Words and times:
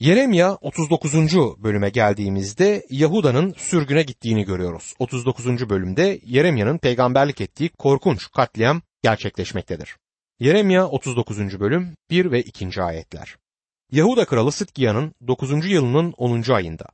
Yeremya 0.00 0.54
39. 0.54 1.14
bölüme 1.58 1.88
geldiğimizde 1.90 2.86
Yahuda'nın 2.90 3.54
sürgüne 3.56 4.02
gittiğini 4.02 4.44
görüyoruz. 4.44 4.94
39. 4.98 5.70
bölümde 5.70 6.20
Yeremya'nın 6.24 6.78
peygamberlik 6.78 7.40
ettiği 7.40 7.68
korkunç 7.68 8.30
katliam 8.30 8.82
gerçekleşmektedir. 9.02 9.96
Yeremya 10.40 10.88
39. 10.88 11.60
bölüm 11.60 11.96
1 12.10 12.30
ve 12.30 12.42
2. 12.42 12.82
ayetler. 12.82 13.36
Yahuda 13.92 14.24
kralı 14.24 14.52
Sıtkiya'nın 14.52 15.14
9. 15.26 15.70
yılının 15.70 16.14
10. 16.16 16.52
ayında 16.52 16.86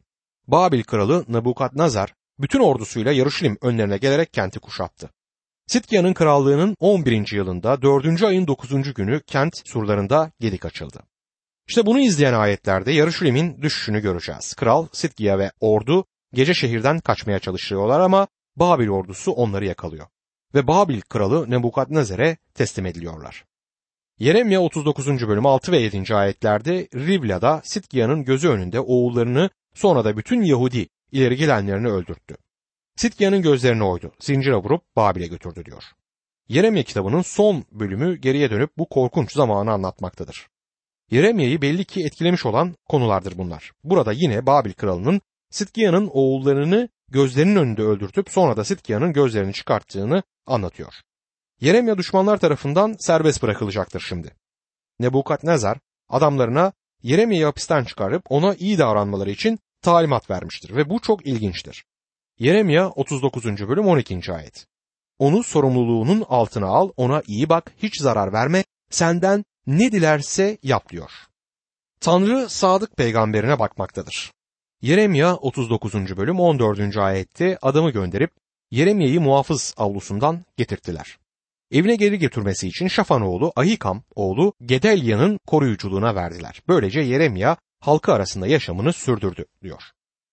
Babil 0.46 0.82
kralı 0.82 1.24
Nabukadnezar 1.28 2.14
bütün 2.40 2.60
ordusuyla 2.60 3.12
Yarışilim 3.12 3.58
önlerine 3.62 3.96
gelerek 3.96 4.32
kenti 4.32 4.60
kuşattı. 4.60 5.10
Sitkiya'nın 5.66 6.14
krallığının 6.14 6.76
11. 6.80 7.32
yılında 7.32 7.82
4. 7.82 8.22
ayın 8.22 8.46
9. 8.46 8.94
günü 8.94 9.20
kent 9.26 9.52
surlarında 9.64 10.32
gedik 10.40 10.64
açıldı. 10.64 11.02
İşte 11.68 11.86
bunu 11.86 12.00
izleyen 12.00 12.34
ayetlerde 12.34 12.92
Yarışilim'in 12.92 13.62
düşüşünü 13.62 14.00
göreceğiz. 14.00 14.54
Kral, 14.54 14.86
Sitkiya 14.92 15.38
ve 15.38 15.50
ordu 15.60 16.04
gece 16.32 16.54
şehirden 16.54 17.00
kaçmaya 17.00 17.38
çalışıyorlar 17.38 18.00
ama 18.00 18.26
Babil 18.56 18.88
ordusu 18.88 19.32
onları 19.32 19.64
yakalıyor. 19.66 20.06
Ve 20.54 20.66
Babil 20.66 21.00
kralı 21.00 21.50
Nebukadnezer'e 21.50 22.36
teslim 22.54 22.86
ediliyorlar. 22.86 23.44
Yeremya 24.18 24.60
39. 24.60 25.28
bölüm 25.28 25.46
6 25.46 25.72
ve 25.72 25.78
7. 25.78 26.14
ayetlerde 26.14 26.88
Rivla'da 26.94 27.60
Sitkiya'nın 27.64 28.24
gözü 28.24 28.48
önünde 28.48 28.80
oğullarını 28.80 29.50
sonra 29.74 30.04
da 30.04 30.16
bütün 30.16 30.42
Yahudi 30.42 30.88
ileri 31.12 31.36
gelenlerini 31.36 31.88
öldürttü. 31.88 32.36
Sitkiya'nın 32.96 33.42
gözlerini 33.42 33.84
oydu, 33.84 34.12
zincire 34.20 34.56
vurup 34.56 34.96
Babil'e 34.96 35.26
götürdü 35.26 35.64
diyor. 35.64 35.84
Yeremya 36.48 36.82
kitabının 36.82 37.22
son 37.22 37.64
bölümü 37.72 38.16
geriye 38.16 38.50
dönüp 38.50 38.70
bu 38.78 38.88
korkunç 38.88 39.32
zamanı 39.32 39.72
anlatmaktadır. 39.72 40.48
Yeremya'yı 41.10 41.62
belli 41.62 41.84
ki 41.84 42.04
etkilemiş 42.04 42.46
olan 42.46 42.74
konulardır 42.88 43.38
bunlar. 43.38 43.72
Burada 43.84 44.12
yine 44.12 44.46
Babil 44.46 44.72
kralının 44.72 45.20
Sitkiya'nın 45.50 46.10
oğullarını 46.12 46.88
gözlerinin 47.08 47.56
önünde 47.56 47.82
öldürtüp 47.82 48.30
sonra 48.30 48.56
da 48.56 48.64
Sitkiya'nın 48.64 49.12
gözlerini 49.12 49.52
çıkarttığını 49.52 50.22
anlatıyor. 50.46 50.94
Yeremya 51.60 51.98
düşmanlar 51.98 52.36
tarafından 52.36 52.96
serbest 52.98 53.42
bırakılacaktır 53.42 54.00
şimdi. 54.00 54.34
Nebukadnezar 55.00 55.78
adamlarına 56.08 56.72
Yeremya'yı 57.02 57.44
hapisten 57.44 57.84
çıkarıp 57.84 58.22
ona 58.28 58.54
iyi 58.54 58.78
davranmaları 58.78 59.30
için 59.30 59.58
talimat 59.82 60.30
vermiştir 60.30 60.76
ve 60.76 60.90
bu 60.90 61.00
çok 61.00 61.26
ilginçtir. 61.26 61.84
Yeremya 62.38 62.88
39. 62.88 63.44
bölüm 63.44 63.86
12. 63.86 64.32
ayet. 64.32 64.66
Onu 65.18 65.42
sorumluluğunun 65.42 66.24
altına 66.28 66.66
al, 66.66 66.90
ona 66.96 67.22
iyi 67.26 67.48
bak, 67.48 67.72
hiç 67.82 68.00
zarar 68.00 68.32
verme, 68.32 68.64
senden 68.90 69.44
ne 69.66 69.92
dilerse 69.92 70.58
yap 70.62 70.88
diyor. 70.90 71.10
Tanrı 72.00 72.48
sadık 72.48 72.96
peygamberine 72.96 73.58
bakmaktadır. 73.58 74.32
Yeremya 74.82 75.36
39. 75.36 75.94
bölüm 76.16 76.40
14. 76.40 76.96
ayette 76.96 77.58
adamı 77.62 77.90
gönderip 77.90 78.30
Yeremya'yı 78.70 79.20
muhafız 79.20 79.74
avlusundan 79.76 80.44
getirttiler. 80.56 81.18
Evine 81.70 81.96
geri 81.96 82.18
götürmesi 82.18 82.68
için 82.68 82.88
Şafan 82.88 83.22
oğlu 83.22 83.52
Ahikam 83.56 84.02
oğlu 84.14 84.52
Gedelya'nın 84.62 85.38
koruyuculuğuna 85.46 86.14
verdiler. 86.14 86.62
Böylece 86.68 87.00
Yeremya 87.00 87.56
halkı 87.80 88.12
arasında 88.12 88.46
yaşamını 88.46 88.92
sürdürdü 88.92 89.44
diyor. 89.62 89.82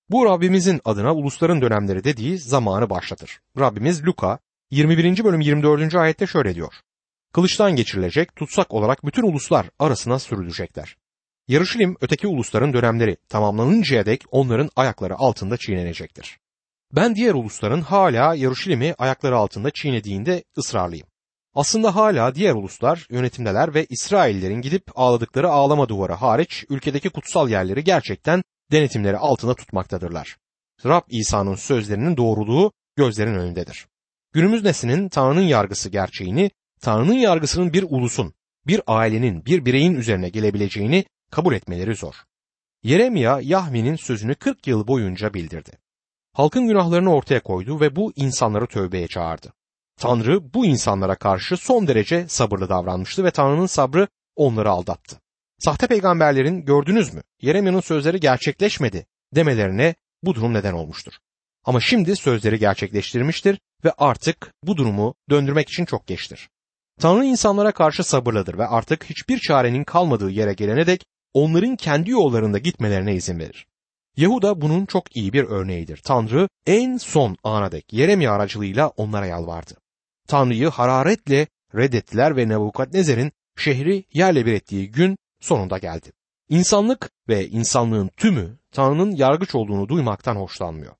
Bu 0.09 0.25
Rabbimizin 0.25 0.81
adına 0.85 1.15
ulusların 1.15 1.61
dönemleri 1.61 2.03
dediği 2.03 2.37
zamanı 2.37 2.89
başlatır. 2.89 3.39
Rabbimiz 3.59 4.05
Luka 4.05 4.39
21. 4.71 5.23
bölüm 5.23 5.41
24. 5.41 5.95
ayette 5.95 6.27
şöyle 6.27 6.55
diyor. 6.55 6.73
Kılıçtan 7.33 7.75
geçirilecek, 7.75 8.35
tutsak 8.35 8.73
olarak 8.73 9.05
bütün 9.05 9.23
uluslar 9.23 9.69
arasına 9.79 10.19
sürülecekler. 10.19 10.95
Yarışilim 11.47 11.95
öteki 12.01 12.27
ulusların 12.27 12.73
dönemleri 12.73 13.17
tamamlanıncaya 13.29 14.05
dek 14.05 14.23
onların 14.31 14.69
ayakları 14.75 15.15
altında 15.15 15.57
çiğnenecektir. 15.57 16.39
Ben 16.95 17.15
diğer 17.15 17.33
ulusların 17.33 17.81
hala 17.81 18.35
Yarışilim'i 18.35 18.95
ayakları 18.97 19.37
altında 19.37 19.71
çiğnediğinde 19.71 20.43
ısrarlıyım. 20.57 21.07
Aslında 21.53 21.95
hala 21.95 22.35
diğer 22.35 22.53
uluslar 22.53 23.07
yönetimdeler 23.09 23.73
ve 23.73 23.85
İsraillerin 23.85 24.61
gidip 24.61 24.83
ağladıkları 24.95 25.49
ağlama 25.49 25.89
duvarı 25.89 26.13
hariç 26.13 26.65
ülkedeki 26.69 27.09
kutsal 27.09 27.49
yerleri 27.49 27.83
gerçekten 27.83 28.43
denetimleri 28.71 29.17
altında 29.17 29.53
tutmaktadırlar. 29.53 30.37
Rab 30.85 31.01
İsa'nın 31.09 31.55
sözlerinin 31.55 32.17
doğruluğu 32.17 32.71
gözlerin 32.95 33.35
önündedir. 33.35 33.87
Günümüz 34.33 34.63
neslinin 34.63 35.09
Tanrı'nın 35.09 35.41
yargısı 35.41 35.89
gerçeğini, 35.89 36.51
Tanrı'nın 36.81 37.13
yargısının 37.13 37.73
bir 37.73 37.85
ulusun, 37.89 38.33
bir 38.67 38.81
ailenin, 38.87 39.45
bir 39.45 39.65
bireyin 39.65 39.95
üzerine 39.95 40.29
gelebileceğini 40.29 41.05
kabul 41.31 41.53
etmeleri 41.53 41.95
zor. 41.95 42.15
Yeremya 42.83 43.39
Yahmi'nin 43.41 43.95
sözünü 43.95 44.35
40 44.35 44.67
yıl 44.67 44.87
boyunca 44.87 45.33
bildirdi. 45.33 45.71
Halkın 46.33 46.67
günahlarını 46.67 47.13
ortaya 47.13 47.39
koydu 47.39 47.79
ve 47.79 47.95
bu 47.95 48.13
insanları 48.15 48.67
tövbeye 48.67 49.07
çağırdı. 49.07 49.53
Tanrı 49.99 50.53
bu 50.53 50.65
insanlara 50.65 51.15
karşı 51.15 51.57
son 51.57 51.87
derece 51.87 52.27
sabırlı 52.27 52.69
davranmıştı 52.69 53.23
ve 53.23 53.31
Tanrı'nın 53.31 53.65
sabrı 53.65 54.07
onları 54.35 54.69
aldattı. 54.69 55.19
Sahte 55.59 55.87
peygamberlerin 55.87 56.65
gördünüz 56.65 57.13
mü 57.13 57.23
Yeremya'nın 57.41 57.79
sözleri 57.79 58.19
gerçekleşmedi 58.19 59.05
demelerine 59.35 59.95
bu 60.23 60.35
durum 60.35 60.53
neden 60.53 60.73
olmuştur. 60.73 61.13
Ama 61.63 61.79
şimdi 61.79 62.15
sözleri 62.15 62.59
gerçekleştirmiştir 62.59 63.59
ve 63.85 63.91
artık 63.97 64.53
bu 64.63 64.77
durumu 64.77 65.15
döndürmek 65.29 65.69
için 65.69 65.85
çok 65.85 66.07
geçtir. 66.07 66.49
Tanrı 67.01 67.25
insanlara 67.25 67.71
karşı 67.71 68.03
sabırlıdır 68.03 68.57
ve 68.57 68.67
artık 68.67 69.03
hiçbir 69.03 69.39
çarenin 69.39 69.83
kalmadığı 69.83 70.29
yere 70.29 70.53
gelene 70.53 70.87
dek 70.87 71.05
onların 71.33 71.75
kendi 71.75 72.11
yollarında 72.11 72.57
gitmelerine 72.57 73.15
izin 73.15 73.39
verir. 73.39 73.67
Yahuda 74.17 74.61
bunun 74.61 74.85
çok 74.85 75.15
iyi 75.15 75.33
bir 75.33 75.43
örneğidir. 75.43 75.97
Tanrı 75.97 76.47
en 76.65 76.97
son 76.97 77.37
ana 77.43 77.71
dek 77.71 77.93
Yeremya 77.93 78.31
aracılığıyla 78.31 78.87
onlara 78.87 79.25
yalvardı. 79.25 79.73
Tanrı'yı 80.27 80.69
hararetle 80.69 81.47
reddettiler 81.75 82.37
ve 82.37 82.49
Nebukadnezer'in 82.49 83.31
şehri 83.57 84.03
yerle 84.13 84.45
bir 84.45 84.53
ettiği 84.53 84.91
gün 84.91 85.17
sonunda 85.39 85.77
geldi. 85.77 86.11
İnsanlık 86.49 87.09
ve 87.29 87.47
insanlığın 87.47 88.11
tümü 88.17 88.57
Tanrı'nın 88.71 89.11
yargıç 89.11 89.55
olduğunu 89.55 89.89
duymaktan 89.89 90.35
hoşlanmıyor. 90.35 90.93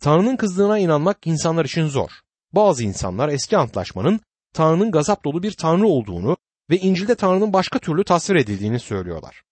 Tanrı'nın 0.00 0.36
kızdığına 0.36 0.78
inanmak 0.78 1.26
insanlar 1.26 1.64
için 1.64 1.86
zor. 1.86 2.10
Bazı 2.52 2.84
insanlar 2.84 3.28
eski 3.28 3.56
antlaşmanın 3.56 4.20
Tanrı'nın 4.52 4.90
gazap 4.90 5.24
dolu 5.24 5.42
bir 5.42 5.52
Tanrı 5.52 5.86
olduğunu 5.86 6.36
ve 6.70 6.78
İncil'de 6.78 7.14
Tanrı'nın 7.14 7.52
başka 7.52 7.78
türlü 7.78 8.04
tasvir 8.04 8.36
edildiğini 8.36 8.80
söylüyorlar. 8.80 9.42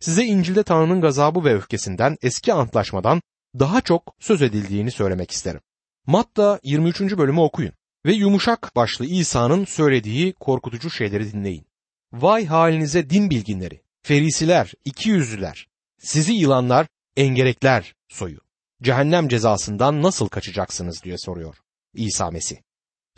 Size 0.00 0.24
İncil'de 0.24 0.62
Tanrı'nın 0.62 1.00
gazabı 1.00 1.44
ve 1.44 1.54
öfkesinden 1.54 2.16
eski 2.22 2.52
antlaşmadan 2.52 3.22
daha 3.58 3.80
çok 3.80 4.14
söz 4.18 4.42
edildiğini 4.42 4.90
söylemek 4.90 5.30
isterim. 5.30 5.60
Matta 6.06 6.60
23. 6.62 7.00
bölümü 7.00 7.40
okuyun 7.40 7.72
ve 8.06 8.12
yumuşak 8.12 8.76
başlı 8.76 9.06
İsa'nın 9.06 9.64
söylediği 9.64 10.32
korkutucu 10.32 10.90
şeyleri 10.90 11.32
dinleyin. 11.32 11.66
Vay 12.12 12.46
halinize 12.46 13.10
din 13.10 13.30
bilginleri, 13.30 13.82
ferisiler, 14.02 14.72
ikiyüzlüler, 14.84 15.68
sizi 15.98 16.32
yılanlar, 16.32 16.86
engerekler 17.16 17.94
soyu. 18.08 18.38
Cehennem 18.82 19.28
cezasından 19.28 20.02
nasıl 20.02 20.28
kaçacaksınız 20.28 21.02
diye 21.02 21.18
soruyor 21.18 21.56
İsa 21.94 22.30
Mesih. 22.30 22.56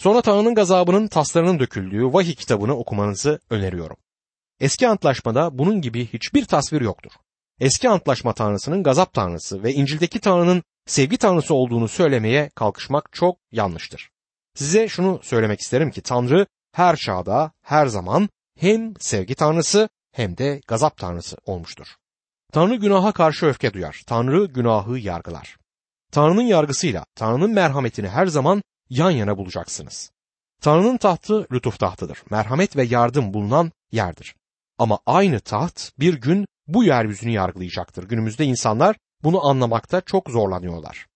Sonra 0.00 0.22
Tanrı'nın 0.22 0.54
gazabının 0.54 1.06
taslarının 1.06 1.58
döküldüğü 1.58 2.04
vahiy 2.04 2.34
kitabını 2.34 2.76
okumanızı 2.76 3.40
öneriyorum. 3.50 3.96
Eski 4.60 4.88
antlaşmada 4.88 5.58
bunun 5.58 5.80
gibi 5.80 6.06
hiçbir 6.06 6.44
tasvir 6.44 6.80
yoktur. 6.80 7.10
Eski 7.58 7.88
antlaşma 7.88 8.32
tanrısının 8.32 8.82
gazap 8.82 9.12
tanrısı 9.12 9.62
ve 9.62 9.74
İncil'deki 9.74 10.20
tanrının 10.20 10.62
sevgi 10.86 11.16
tanrısı 11.16 11.54
olduğunu 11.54 11.88
söylemeye 11.88 12.50
kalkışmak 12.54 13.12
çok 13.12 13.36
yanlıştır. 13.52 14.10
Size 14.54 14.88
şunu 14.88 15.20
söylemek 15.22 15.60
isterim 15.60 15.90
ki 15.90 16.00
Tanrı 16.02 16.46
her 16.72 16.96
çağda, 16.96 17.52
her 17.62 17.86
zaman 17.86 18.28
hem 18.58 18.94
sevgi 19.00 19.34
tanrısı 19.34 19.88
hem 20.12 20.36
de 20.38 20.60
gazap 20.68 20.96
tanrısı 20.96 21.36
olmuştur. 21.46 21.86
Tanrı 22.52 22.74
günaha 22.74 23.12
karşı 23.12 23.46
öfke 23.46 23.72
duyar. 23.72 24.02
Tanrı 24.06 24.44
günahı 24.44 24.98
yargılar. 24.98 25.56
Tanrı'nın 26.12 26.42
yargısıyla 26.42 27.04
Tanrı'nın 27.14 27.50
merhametini 27.50 28.08
her 28.08 28.26
zaman 28.26 28.62
yan 28.90 29.10
yana 29.10 29.38
bulacaksınız. 29.38 30.10
Tanrı'nın 30.62 30.96
tahtı 30.96 31.46
lütuf 31.52 31.78
tahtıdır. 31.78 32.22
Merhamet 32.30 32.76
ve 32.76 32.84
yardım 32.84 33.34
bulunan 33.34 33.72
yerdir. 33.92 34.34
Ama 34.78 34.98
aynı 35.06 35.40
taht 35.40 35.90
bir 35.98 36.14
gün 36.14 36.46
bu 36.66 36.84
yeryüzünü 36.84 37.30
yargılayacaktır. 37.30 38.08
Günümüzde 38.08 38.44
insanlar 38.44 38.96
bunu 39.22 39.46
anlamakta 39.46 40.00
çok 40.00 40.30
zorlanıyorlar. 40.30 41.06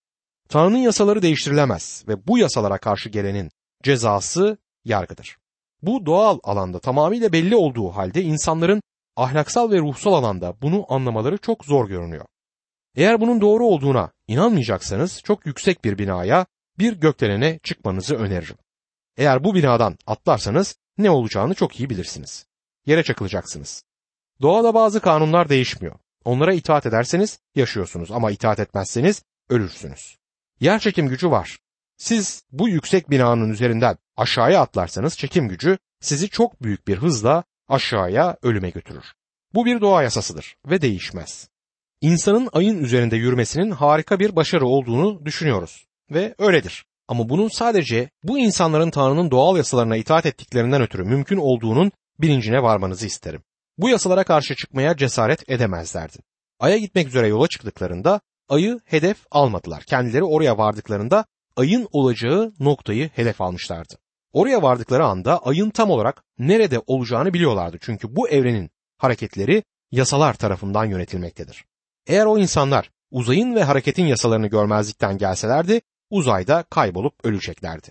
Tanrı'nın 0.49 0.77
yasaları 0.77 1.21
değiştirilemez 1.21 2.03
ve 2.07 2.27
bu 2.27 2.37
yasalara 2.37 2.77
karşı 2.77 3.09
gelenin 3.09 3.51
cezası 3.83 4.57
yargıdır. 4.85 5.37
Bu 5.81 6.05
doğal 6.05 6.39
alanda 6.43 6.79
tamamıyla 6.79 7.31
belli 7.31 7.55
olduğu 7.55 7.89
halde 7.89 8.21
insanların 8.21 8.81
ahlaksal 9.15 9.71
ve 9.71 9.79
ruhsal 9.79 10.13
alanda 10.13 10.61
bunu 10.61 10.85
anlamaları 10.89 11.37
çok 11.37 11.65
zor 11.65 11.87
görünüyor. 11.87 12.25
Eğer 12.95 13.21
bunun 13.21 13.41
doğru 13.41 13.65
olduğuna 13.65 14.11
inanmayacaksanız 14.27 15.21
çok 15.23 15.45
yüksek 15.45 15.85
bir 15.85 15.97
binaya, 15.97 16.45
bir 16.79 16.93
gökdelene 16.93 17.59
çıkmanızı 17.63 18.15
öneririm. 18.15 18.57
Eğer 19.17 19.43
bu 19.43 19.55
binadan 19.55 19.97
atlarsanız 20.07 20.75
ne 20.97 21.09
olacağını 21.09 21.53
çok 21.53 21.79
iyi 21.79 21.89
bilirsiniz. 21.89 22.45
Yere 22.85 23.03
çakılacaksınız. 23.03 23.83
Doğada 24.41 24.73
bazı 24.73 24.99
kanunlar 24.99 25.49
değişmiyor. 25.49 25.95
Onlara 26.25 26.53
itaat 26.53 26.85
ederseniz 26.85 27.39
yaşıyorsunuz 27.55 28.11
ama 28.11 28.31
itaat 28.31 28.59
etmezseniz 28.59 29.23
ölürsünüz. 29.49 30.17
Yer 30.59 30.79
çekim 30.79 31.07
gücü 31.07 31.31
var. 31.31 31.59
Siz 31.97 32.43
bu 32.51 32.69
yüksek 32.69 33.09
binanın 33.09 33.49
üzerinden 33.49 33.97
aşağıya 34.17 34.61
atlarsanız 34.61 35.17
çekim 35.17 35.47
gücü 35.47 35.77
sizi 36.01 36.29
çok 36.29 36.63
büyük 36.63 36.87
bir 36.87 36.97
hızla 36.97 37.43
aşağıya 37.67 38.37
ölüme 38.41 38.69
götürür. 38.69 39.05
Bu 39.53 39.65
bir 39.65 39.81
doğa 39.81 40.03
yasasıdır 40.03 40.55
ve 40.65 40.81
değişmez. 40.81 41.49
İnsanın 42.01 42.49
ayın 42.53 42.83
üzerinde 42.83 43.15
yürümesinin 43.15 43.71
harika 43.71 44.19
bir 44.19 44.35
başarı 44.35 44.65
olduğunu 44.65 45.25
düşünüyoruz 45.25 45.85
ve 46.11 46.35
öyledir. 46.39 46.85
Ama 47.07 47.29
bunun 47.29 47.47
sadece 47.47 48.09
bu 48.23 48.39
insanların 48.39 48.91
Tanrı'nın 48.91 49.31
doğal 49.31 49.57
yasalarına 49.57 49.95
itaat 49.95 50.25
ettiklerinden 50.25 50.81
ötürü 50.81 51.03
mümkün 51.03 51.37
olduğunun 51.37 51.91
bilincine 52.19 52.63
varmanızı 52.63 53.05
isterim. 53.05 53.43
Bu 53.77 53.89
yasalara 53.89 54.23
karşı 54.23 54.55
çıkmaya 54.55 54.97
cesaret 54.97 55.49
edemezlerdi. 55.49 56.17
Ay'a 56.59 56.77
gitmek 56.77 57.07
üzere 57.07 57.27
yola 57.27 57.47
çıktıklarında 57.47 58.21
ayı 58.49 58.79
hedef 58.85 59.17
almadılar. 59.31 59.83
Kendileri 59.83 60.23
oraya 60.23 60.57
vardıklarında 60.57 61.25
ayın 61.55 61.87
olacağı 61.91 62.53
noktayı 62.59 63.09
hedef 63.09 63.41
almışlardı. 63.41 63.95
Oraya 64.33 64.61
vardıkları 64.61 65.05
anda 65.05 65.39
ayın 65.39 65.69
tam 65.69 65.89
olarak 65.89 66.23
nerede 66.39 66.81
olacağını 66.87 67.33
biliyorlardı. 67.33 67.77
Çünkü 67.81 68.15
bu 68.15 68.29
evrenin 68.29 68.69
hareketleri 68.97 69.63
yasalar 69.91 70.33
tarafından 70.33 70.85
yönetilmektedir. 70.85 71.65
Eğer 72.07 72.25
o 72.25 72.37
insanlar 72.37 72.89
uzayın 73.11 73.55
ve 73.55 73.63
hareketin 73.63 74.05
yasalarını 74.05 74.47
görmezlikten 74.47 75.17
gelselerdi 75.17 75.81
uzayda 76.09 76.63
kaybolup 76.63 77.13
öleceklerdi. 77.23 77.87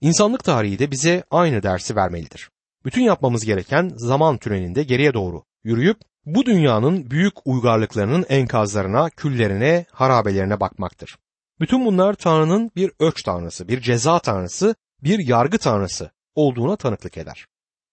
İnsanlık 0.00 0.44
tarihi 0.44 0.78
de 0.78 0.90
bize 0.90 1.24
aynı 1.30 1.62
dersi 1.62 1.96
vermelidir. 1.96 2.50
Bütün 2.84 3.02
yapmamız 3.02 3.44
gereken 3.44 3.90
zaman 3.96 4.38
tünelinde 4.38 4.82
geriye 4.82 5.14
doğru 5.14 5.44
yürüyüp 5.64 5.98
bu 6.26 6.46
dünyanın 6.46 7.10
büyük 7.10 7.46
uygarlıklarının 7.46 8.26
enkazlarına, 8.28 9.10
küllerine, 9.10 9.86
harabelerine 9.90 10.60
bakmaktır. 10.60 11.16
Bütün 11.60 11.86
bunlar 11.86 12.14
Tanrı'nın 12.14 12.70
bir 12.76 12.92
ölç 12.98 13.22
tanrısı, 13.22 13.68
bir 13.68 13.80
ceza 13.80 14.18
tanrısı, 14.18 14.74
bir 15.02 15.26
yargı 15.28 15.58
tanrısı 15.58 16.10
olduğuna 16.34 16.76
tanıklık 16.76 17.18
eder. 17.18 17.46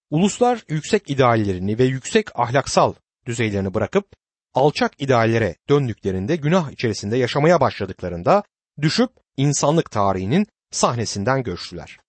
Uluslar 0.10 0.64
yüksek 0.70 1.10
ideallerini 1.10 1.80
ve 1.80 1.84
yüksek 1.84 2.40
ahlaksal 2.40 2.94
düzeylerini 3.26 3.74
bırakıp 3.74 4.06
alçak 4.54 5.02
ideallere 5.02 5.56
döndüklerinde 5.70 6.36
günah 6.36 6.72
içerisinde 6.72 7.18
yaşamaya 7.18 7.62
başladıklarında 7.62 8.44
düşüp 8.82 9.10
insanlık 9.38 9.92
tarihinin 9.92 10.48
sahnesinden 10.72 11.44
göçtüler. 11.44 12.00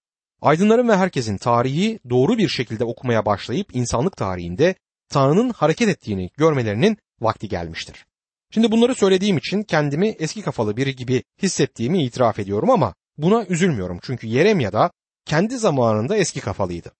Aydınların 0.42 0.88
ve 0.88 0.96
herkesin 0.96 1.36
tarihi 1.36 2.00
doğru 2.10 2.38
bir 2.38 2.48
şekilde 2.48 2.84
okumaya 2.84 3.26
başlayıp 3.26 3.76
insanlık 3.76 4.16
tarihinde 4.16 4.74
Tanrı'nın 5.08 5.50
hareket 5.50 5.88
ettiğini 5.88 6.30
görmelerinin 6.36 6.96
vakti 7.20 7.48
gelmiştir. 7.48 8.06
Şimdi 8.50 8.72
bunları 8.72 8.94
söylediğim 8.94 9.38
için 9.38 9.62
kendimi 9.62 10.08
eski 10.08 10.42
kafalı 10.42 10.76
biri 10.76 10.96
gibi 10.96 11.22
hissettiğimi 11.42 12.04
itiraf 12.04 12.38
ediyorum 12.38 12.70
ama 12.70 12.94
buna 13.18 13.44
üzülmüyorum 13.44 13.98
çünkü 14.02 14.26
Yeremya 14.26 14.72
da 14.72 14.90
kendi 15.24 15.58
zamanında 15.58 16.16
eski 16.16 16.40
kafalıydı. 16.40 16.92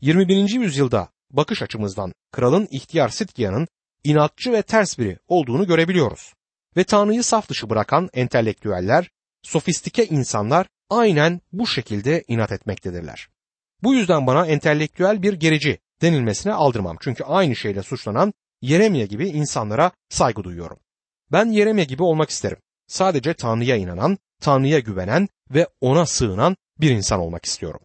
21. 0.00 0.50
yüzyılda 0.50 1.08
bakış 1.30 1.62
açımızdan 1.62 2.12
kralın 2.32 2.68
ihtiyar 2.70 3.08
Sitkiya'nın 3.08 3.68
inatçı 4.04 4.52
ve 4.52 4.62
ters 4.62 4.98
biri 4.98 5.18
olduğunu 5.28 5.66
görebiliyoruz. 5.66 6.32
Ve 6.76 6.84
Tanrı'yı 6.84 7.24
saf 7.24 7.48
dışı 7.48 7.70
bırakan 7.70 8.08
entelektüeller, 8.14 9.10
sofistike 9.42 10.06
insanlar 10.06 10.66
aynen 10.90 11.40
bu 11.52 11.66
şekilde 11.66 12.24
inat 12.28 12.52
etmektedirler. 12.52 13.28
Bu 13.82 13.94
yüzden 13.94 14.26
bana 14.26 14.46
entelektüel 14.46 15.22
bir 15.22 15.32
gerici 15.32 15.78
denilmesine 16.02 16.52
aldırmam. 16.52 16.96
Çünkü 17.00 17.24
aynı 17.24 17.56
şeyle 17.56 17.82
suçlanan 17.82 18.32
Yeremye 18.62 19.06
gibi 19.06 19.28
insanlara 19.28 19.90
saygı 20.08 20.44
duyuyorum. 20.44 20.78
Ben 21.32 21.46
Yeremye 21.46 21.84
gibi 21.84 22.02
olmak 22.02 22.30
isterim. 22.30 22.58
Sadece 22.86 23.34
Tanrı'ya 23.34 23.76
inanan, 23.76 24.18
Tanrı'ya 24.40 24.78
güvenen 24.78 25.28
ve 25.50 25.68
ona 25.80 26.06
sığınan 26.06 26.56
bir 26.80 26.90
insan 26.90 27.20
olmak 27.20 27.44
istiyorum. 27.44 27.80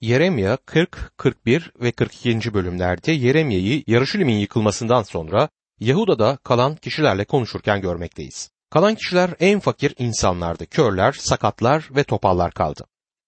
Yeremya 0.00 0.56
40, 0.56 1.12
41 1.16 1.72
ve 1.80 1.92
42. 1.92 2.54
bölümlerde 2.54 3.12
Yeremya'yı 3.12 3.84
Yarışilim'in 3.86 4.36
yıkılmasından 4.36 5.02
sonra 5.02 5.48
Yahuda'da 5.80 6.38
kalan 6.44 6.76
kişilerle 6.76 7.24
konuşurken 7.24 7.80
görmekteyiz. 7.80 8.50
Kalan 8.70 8.94
kişiler 8.94 9.30
en 9.40 9.60
fakir 9.60 9.94
insanlardı. 9.98 10.66
Körler, 10.66 11.12
sakatlar 11.12 11.88
ve 11.96 12.04
topallar 12.04 12.52
kaldı. 12.52 12.84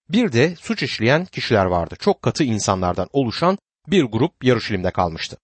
Bir 0.08 0.32
de 0.32 0.56
suç 0.56 0.82
işleyen 0.82 1.24
kişiler 1.24 1.64
vardı. 1.64 1.94
Çok 2.00 2.22
katı 2.22 2.44
insanlardan 2.44 3.08
oluşan 3.12 3.58
bir 3.88 4.04
grup 4.04 4.44
Yarışilim'de 4.44 4.90
kalmıştı. 4.90 5.36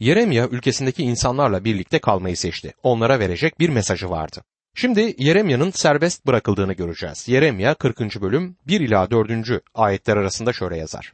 Yeremya 0.00 0.48
ülkesindeki 0.48 1.02
insanlarla 1.02 1.64
birlikte 1.64 1.98
kalmayı 1.98 2.36
seçti. 2.36 2.74
Onlara 2.82 3.18
verecek 3.18 3.60
bir 3.60 3.68
mesajı 3.68 4.10
vardı. 4.10 4.42
Şimdi 4.74 5.14
Yeremya'nın 5.18 5.70
serbest 5.70 6.26
bırakıldığını 6.26 6.72
göreceğiz. 6.72 7.28
Yeremya 7.28 7.74
40. 7.74 8.00
bölüm 8.20 8.56
1 8.66 8.80
ila 8.80 9.10
4. 9.10 9.30
ayetler 9.74 10.16
arasında 10.16 10.52
şöyle 10.52 10.76
yazar. 10.76 11.12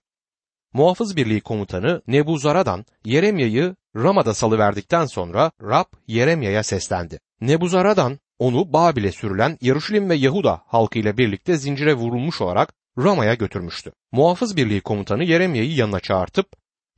Muhafız 0.73 1.17
Birliği 1.17 1.41
komutanı 1.41 2.03
Nebuzaradan 2.07 2.85
Yeremya'yı 3.05 3.77
Rama'da 3.97 4.35
salıverdikten 4.35 5.07
sonra 5.07 5.51
Rab 5.63 5.85
Yeremya'ya 6.07 6.63
seslendi. 6.63 7.21
Nebuzaradan 7.41 8.19
onu 8.39 8.73
Babil'e 8.73 9.13
sürülen 9.13 9.59
Yaruşilim 9.61 10.11
ve 10.11 10.15
Yahuda 10.15 10.63
halkıyla 10.67 11.19
birlikte 11.19 11.57
zincire 11.57 11.95
vurulmuş 11.95 12.41
olarak 12.41 12.75
Rama'ya 12.99 13.35
götürmüştü. 13.35 13.93
Muhafız 14.13 14.57
Birliği 14.57 14.81
komutanı 14.81 15.25
Yeremya'yı 15.25 15.75
yanına 15.75 16.01
çağırtıp 16.01 16.47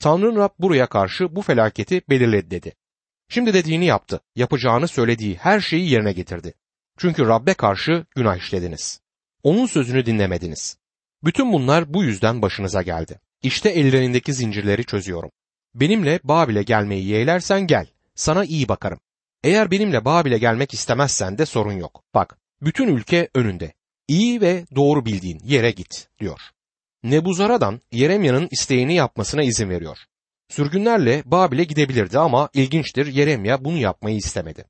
Tanrı'nın 0.01 0.37
Rab 0.37 0.51
buraya 0.59 0.87
karşı 0.87 1.37
bu 1.37 1.43
felaketi 1.43 2.03
belirledi 2.11 2.51
dedi. 2.51 2.73
Şimdi 3.29 3.55
dediğini 3.55 3.85
yaptı. 3.85 4.21
Yapacağını 4.37 4.89
söylediği 4.89 5.37
her 5.37 5.61
şeyi 5.61 5.91
yerine 5.91 6.13
getirdi. 6.13 6.55
Çünkü 6.99 7.27
Rab'be 7.27 7.55
karşı 7.55 8.07
günah 8.17 8.37
işlediniz. 8.37 9.01
Onun 9.43 9.67
sözünü 9.67 10.07
dinlemediniz. 10.07 10.79
Bütün 11.25 11.53
bunlar 11.53 11.95
bu 11.95 12.05
yüzden 12.05 12.43
başınıza 12.43 12.83
geldi. 12.83 13.21
İşte 13.45 13.69
ellerindeki 13.69 14.35
zincirleri 14.35 14.85
çözüyorum. 14.85 15.31
Benimle 15.75 16.21
Babil'e 16.25 16.63
gelmeyi 16.63 17.07
yeğlersen 17.07 17.61
gel. 17.61 17.87
Sana 18.15 18.45
iyi 18.45 18.69
bakarım. 18.69 19.01
Eğer 19.43 19.71
benimle 19.71 20.05
Babil'e 20.05 20.39
gelmek 20.39 20.75
istemezsen 20.75 21.39
de 21.39 21.47
sorun 21.47 21.73
yok. 21.73 22.03
Bak, 22.15 22.39
bütün 22.63 22.89
ülke 22.89 23.29
önünde. 23.35 23.73
İyi 24.09 24.41
ve 24.41 24.65
doğru 24.75 25.05
bildiğin 25.05 25.41
yere 25.45 25.71
git, 25.71 26.09
diyor. 26.21 26.41
Nebuzaradan 27.03 27.81
Yeremya'nın 27.93 28.49
isteğini 28.51 28.95
yapmasına 28.95 29.43
izin 29.43 29.71
veriyor. 29.71 29.99
Sürgünlerle 30.49 31.23
Babil'e 31.25 31.65
gidebilirdi 31.65 32.19
ama 32.19 32.49
ilginçtir 32.55 33.07
Yeremya 33.07 33.65
bunu 33.65 33.79
yapmayı 33.79 34.17
istemedi. 34.17 34.65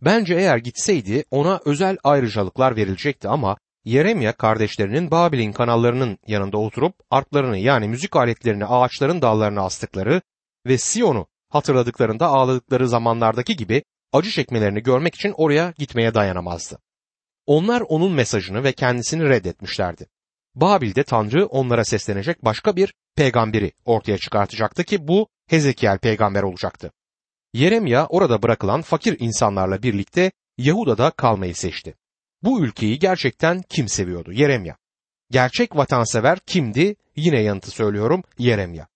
Bence 0.00 0.34
eğer 0.34 0.56
gitseydi 0.58 1.24
ona 1.30 1.60
özel 1.64 1.96
ayrıcalıklar 2.04 2.76
verilecekti 2.76 3.28
ama 3.28 3.56
Yeremya 3.84 4.32
kardeşlerinin 4.32 5.10
Babil'in 5.10 5.52
kanallarının 5.52 6.18
yanında 6.26 6.58
oturup 6.58 6.94
arplarını 7.10 7.58
yani 7.58 7.88
müzik 7.88 8.16
aletlerini 8.16 8.66
ağaçların 8.66 9.22
dallarına 9.22 9.62
astıkları 9.62 10.22
ve 10.66 10.78
Siyon'u 10.78 11.26
hatırladıklarında 11.48 12.26
ağladıkları 12.26 12.88
zamanlardaki 12.88 13.56
gibi 13.56 13.82
acı 14.12 14.30
çekmelerini 14.30 14.82
görmek 14.82 15.14
için 15.14 15.34
oraya 15.36 15.74
gitmeye 15.78 16.14
dayanamazdı. 16.14 16.78
Onlar 17.46 17.80
onun 17.80 18.12
mesajını 18.12 18.64
ve 18.64 18.72
kendisini 18.72 19.28
reddetmişlerdi. 19.28 20.06
Babil'de 20.54 21.04
Tanrı 21.04 21.46
onlara 21.46 21.84
seslenecek 21.84 22.44
başka 22.44 22.76
bir 22.76 22.94
peygamberi 23.16 23.72
ortaya 23.84 24.18
çıkartacaktı 24.18 24.84
ki 24.84 25.08
bu 25.08 25.28
Hezekiel 25.48 25.98
peygamber 25.98 26.42
olacaktı. 26.42 26.92
Yeremya 27.52 28.06
orada 28.06 28.42
bırakılan 28.42 28.82
fakir 28.82 29.16
insanlarla 29.20 29.82
birlikte 29.82 30.32
Yahuda'da 30.58 31.10
kalmayı 31.10 31.54
seçti. 31.54 31.94
Bu 32.44 32.64
ülkeyi 32.64 32.98
gerçekten 32.98 33.62
kim 33.68 33.88
seviyordu? 33.88 34.32
Yeremya. 34.32 34.76
Gerçek 35.30 35.76
vatansever 35.76 36.38
kimdi? 36.38 36.96
Yine 37.16 37.40
yanıtı 37.40 37.70
söylüyorum 37.70 38.22
Yeremya. 38.38 38.86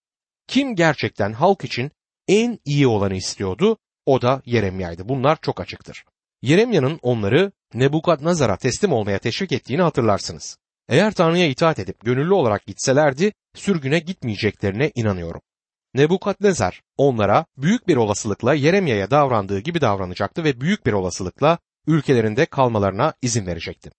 Kim 0.46 0.74
gerçekten 0.74 1.32
halk 1.32 1.64
için 1.64 1.90
en 2.28 2.58
iyi 2.64 2.86
olanı 2.86 3.14
istiyordu? 3.14 3.78
O 4.06 4.22
da 4.22 4.42
Yeremya'ydı. 4.46 5.08
Bunlar 5.08 5.38
çok 5.42 5.60
açıktır. 5.60 6.04
Yeremya'nın 6.42 6.98
onları 7.02 7.52
Nebukadnezar'a 7.74 8.56
teslim 8.56 8.92
olmaya 8.92 9.18
teşvik 9.18 9.52
ettiğini 9.52 9.82
hatırlarsınız. 9.82 10.58
Eğer 10.88 11.12
Tanrı'ya 11.14 11.46
itaat 11.46 11.78
edip 11.78 12.04
gönüllü 12.04 12.34
olarak 12.34 12.66
gitselerdi 12.66 13.32
sürgüne 13.54 13.98
gitmeyeceklerine 13.98 14.92
inanıyorum. 14.94 15.40
Nebukadnezar 15.94 16.82
onlara 16.96 17.46
büyük 17.56 17.88
bir 17.88 17.96
olasılıkla 17.96 18.54
Yeremya'ya 18.54 19.10
davrandığı 19.10 19.60
gibi 19.60 19.80
davranacaktı 19.80 20.44
ve 20.44 20.60
büyük 20.60 20.86
bir 20.86 20.92
olasılıkla 20.92 21.58
ülkelerinde 21.88 22.46
kalmalarına 22.46 23.14
izin 23.22 23.46
verecekti. 23.46 23.90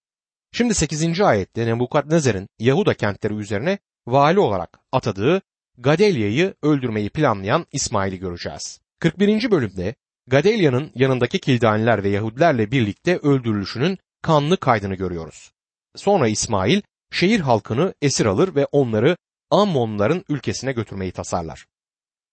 Şimdi 0.52 0.74
8. 0.74 1.22
ayette 1.22 1.66
Nebukadnezar'ın 1.66 2.48
Yahuda 2.60 2.94
kentleri 2.94 3.34
üzerine 3.34 3.80
vali 4.08 4.40
olarak 4.40 4.80
atadığı 4.92 5.42
Gadelya'yı 5.78 6.54
öldürmeyi 6.64 7.10
planlayan 7.10 7.66
İsmail'i 7.72 8.20
göreceğiz. 8.20 8.80
41. 9.00 9.52
bölümde 9.52 9.96
Gadelya'nın 10.28 10.92
yanındaki 10.96 11.40
Kildaniler 11.40 12.04
ve 12.04 12.10
Yahudilerle 12.10 12.72
birlikte 12.72 13.18
öldürülüşünün 13.18 13.98
kanlı 14.22 14.58
kaydını 14.58 14.96
görüyoruz. 14.96 15.52
Sonra 15.96 16.28
İsmail 16.28 16.82
şehir 17.12 17.40
halkını 17.40 17.94
esir 18.02 18.26
alır 18.26 18.56
ve 18.56 18.66
onları 18.66 19.18
Ammonların 19.52 20.26
ülkesine 20.30 20.72
götürmeyi 20.72 21.12
tasarlar. 21.12 21.66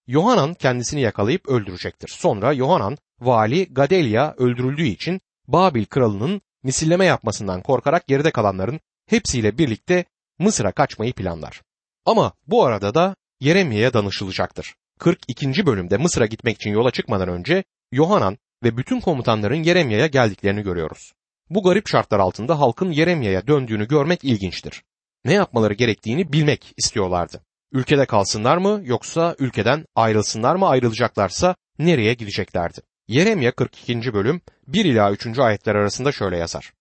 Yohanan 0.07 0.55
kendisini 0.55 1.01
yakalayıp 1.01 1.49
öldürecektir. 1.49 2.09
Sonra 2.09 2.53
Yohanan 2.53 2.97
vali 3.21 3.75
Gadelia 3.75 4.35
öldürüldüğü 4.37 4.87
için 4.87 5.21
Babil 5.49 5.85
kralının 5.85 6.41
misilleme 6.63 7.05
yapmasından 7.05 7.63
korkarak 7.63 8.07
geride 8.07 8.31
kalanların 8.31 8.81
hepsiyle 9.07 9.59
birlikte 9.59 10.05
Mısır'a 10.39 10.73
kaçmayı 10.73 11.13
planlar. 11.13 11.63
Ama 12.05 12.33
bu 12.47 12.65
arada 12.65 12.95
da 12.95 13.17
Yeremya'ya 13.41 13.93
danışılacaktır. 13.93 14.75
42. 14.99 15.67
bölümde 15.67 15.97
Mısır'a 15.97 16.27
gitmek 16.27 16.57
için 16.57 16.71
yola 16.71 16.91
çıkmadan 16.91 17.29
önce 17.29 17.65
Yohanan 17.93 18.39
ve 18.65 18.77
bütün 18.77 19.01
komutanların 19.01 19.63
Yeremya'ya 19.63 20.07
geldiklerini 20.07 20.63
görüyoruz. 20.63 21.13
Bu 21.51 21.63
garip 21.63 21.89
şartlar 21.89 22.19
altında 22.19 22.61
halkın 22.61 22.91
Yeremya'ya 22.91 23.47
döndüğünü 23.47 23.89
görmek 23.89 24.25
ilginçtir. 24.25 24.83
Ne 25.25 25.33
yapmaları 25.33 25.75
gerektiğini 25.75 26.33
bilmek 26.33 26.75
istiyorlardı. 26.77 27.41
Ülkede 27.73 28.07
kalsınlar 28.07 28.57
mı 28.57 28.81
yoksa 28.85 29.37
ülkeden 29.39 29.87
ayrılsınlar 29.95 30.57
mı 30.57 30.69
ayrılacaklarsa 30.69 31.57
nereye 31.79 32.15
gideceklerdi? 32.15 32.81
Yeremya 33.09 33.53
42. 33.53 34.15
bölüm 34.15 34.41
1 34.67 34.85
ila 34.85 35.13
3. 35.13 35.39
ayetler 35.39 35.75
arasında 35.75 36.13
şöyle 36.13 36.39
yazar. 36.39 36.73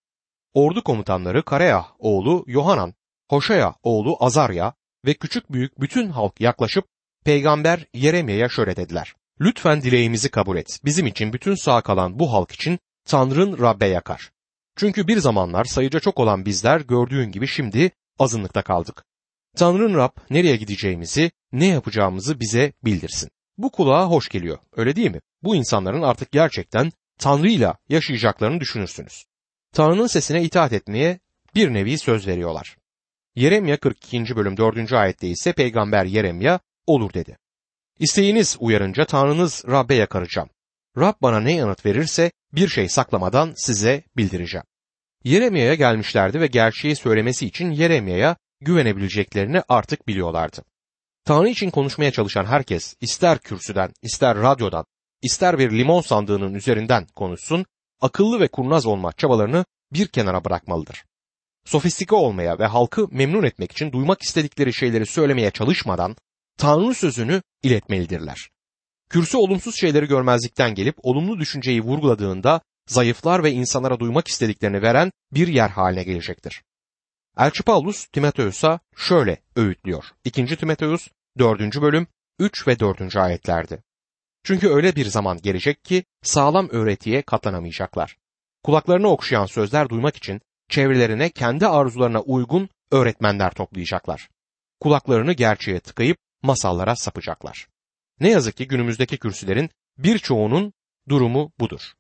Ordu 0.54 0.84
komutanları 0.84 1.46
Kareya 1.46 1.86
oğlu 2.00 2.44
Yohanan, 2.48 2.94
Hoşaya 3.30 3.76
oğlu 3.84 4.18
Azarya 4.20 4.74
ve 5.06 5.14
küçük 5.14 5.52
büyük 5.52 5.82
bütün 5.82 6.10
halk 6.10 6.42
yaklaşıp 6.42 6.86
peygamber 7.26 7.86
Yeremya'ya 7.94 8.50
şöyle 8.50 8.76
dediler. 8.76 9.14
Lütfen 9.42 9.82
dileğimizi 9.82 10.30
kabul 10.32 10.58
et. 10.58 10.80
Bizim 10.86 11.08
için 11.08 11.34
bütün 11.34 11.56
sağ 11.56 11.82
kalan 11.82 12.20
bu 12.20 12.34
halk 12.34 12.52
için 12.52 12.80
Tanrın 13.08 13.58
Rabbe 13.62 13.88
yakar. 13.88 14.32
Çünkü 14.76 15.08
bir 15.08 15.18
zamanlar 15.18 15.66
sayıca 15.66 16.00
çok 16.00 16.20
olan 16.20 16.46
bizler 16.46 16.82
gördüğün 16.82 17.32
gibi 17.32 17.48
şimdi 17.48 17.92
azınlıkta 18.20 18.62
kaldık. 18.62 19.04
Tanrın 19.58 19.96
Rab 19.96 20.18
nereye 20.30 20.56
gideceğimizi, 20.56 21.32
ne 21.52 21.66
yapacağımızı 21.66 22.40
bize 22.40 22.74
bildirsin. 22.86 23.30
Bu 23.58 23.72
kulağa 23.72 24.06
hoş 24.06 24.30
geliyor, 24.30 24.58
öyle 24.76 24.96
değil 24.96 25.12
mi? 25.12 25.22
Bu 25.46 25.56
insanların 25.56 26.02
artık 26.02 26.32
gerçekten 26.32 26.92
Tanrı'yla 27.20 27.78
yaşayacaklarını 27.90 28.60
düşünürsünüz. 28.60 29.26
Tanrı'nın 29.74 30.08
sesine 30.08 30.44
itaat 30.44 30.74
etmeye 30.74 31.20
bir 31.56 31.74
nevi 31.74 31.98
söz 31.98 32.28
veriyorlar. 32.28 32.78
Yeremya 33.36 33.78
42. 33.78 34.36
bölüm 34.36 34.58
4. 34.58 34.94
ayette 34.94 35.28
ise 35.28 35.54
peygamber 35.54 36.06
Yeremya 36.06 36.60
olur 36.88 37.14
dedi. 37.14 37.38
İsteğiniz 38.00 38.58
uyarınca 38.60 39.06
Tanrınız 39.06 39.64
Rab'be 39.68 39.96
yakaracağım. 39.96 40.50
Rab 40.98 41.14
bana 41.22 41.40
ne 41.40 41.54
yanıt 41.54 41.86
verirse 41.86 42.32
bir 42.54 42.68
şey 42.68 42.90
saklamadan 42.90 43.54
size 43.56 44.04
bildireceğim. 44.18 44.66
Yeremya'ya 45.24 45.76
gelmişlerdi 45.76 46.42
ve 46.42 46.48
gerçeği 46.48 46.96
söylemesi 46.96 47.46
için 47.46 47.72
Yeremya'ya 47.72 48.38
güvenebileceklerini 48.62 49.62
artık 49.70 50.08
biliyorlardı. 50.08 50.64
Tanrı 51.26 51.50
için 51.50 51.70
konuşmaya 51.70 52.12
çalışan 52.12 52.46
herkes 52.46 52.96
ister 53.02 53.40
kürsüden, 53.40 53.94
ister 54.02 54.38
radyodan, 54.38 54.86
ister 55.26 55.60
bir 55.60 55.72
limon 55.72 56.02
sandığının 56.02 56.54
üzerinden 56.54 57.08
konuşsun, 57.16 57.66
akıllı 58.02 58.40
ve 58.40 58.48
kurnaz 58.48 58.86
olma 58.86 59.12
çabalarını 59.12 59.66
bir 59.94 60.08
kenara 60.08 60.46
bırakmalıdır. 60.46 61.04
Sofistike 61.66 62.16
olmaya 62.16 62.60
ve 62.60 62.66
halkı 62.66 63.08
memnun 63.12 63.44
etmek 63.44 63.72
için 63.72 63.92
duymak 63.92 64.22
istedikleri 64.22 64.74
şeyleri 64.74 65.06
söylemeye 65.06 65.52
çalışmadan 65.52 66.16
Tanrı 66.58 66.94
sözünü 66.94 67.42
iletmelidirler. 67.64 68.50
Kürsü 69.10 69.38
olumsuz 69.38 69.76
şeyleri 69.76 70.06
görmezlikten 70.06 70.76
gelip 70.76 70.96
olumlu 71.04 71.40
düşünceyi 71.40 71.82
vurguladığında 71.82 72.62
zayıflar 72.88 73.44
ve 73.44 73.52
insanlara 73.52 74.00
duymak 74.00 74.28
istediklerini 74.28 74.82
veren 74.82 75.12
bir 75.32 75.48
yer 75.48 75.70
haline 75.70 76.04
gelecektir. 76.04 76.64
Elçi 77.38 77.64
Paulus 77.64 78.06
Timoteus'a 78.06 78.80
şöyle 78.96 79.42
öğütlüyor. 79.56 80.06
2. 80.24 80.46
Timoteus 80.58 81.08
4. 81.40 81.82
bölüm 81.82 82.08
3 82.40 82.68
ve 82.68 82.80
4. 82.80 83.16
ayetlerdi. 83.16 83.84
Çünkü 84.46 84.70
öyle 84.70 84.96
bir 84.96 85.06
zaman 85.06 85.42
gelecek 85.42 85.84
ki 85.84 86.04
sağlam 86.24 86.70
öğretiye 86.70 87.22
katlanamayacaklar. 87.22 88.18
Kulaklarını 88.64 89.08
okşayan 89.08 89.46
sözler 89.46 89.90
duymak 89.90 90.16
için 90.16 90.42
çevrelerine 90.70 91.30
kendi 91.30 91.68
arzularına 91.68 92.22
uygun 92.22 92.70
öğretmenler 92.92 93.52
toplayacaklar. 93.52 94.30
Kulaklarını 94.80 95.34
gerçeğe 95.34 95.80
tıkayıp 95.80 96.18
masallara 96.44 96.96
sapacaklar. 96.96 97.68
Ne 98.20 98.30
yazık 98.30 98.58
ki 98.58 98.68
günümüzdeki 98.68 99.18
kürsülerin 99.18 99.70
birçoğunun 99.98 100.74
durumu 101.10 101.52
budur. 101.60 101.94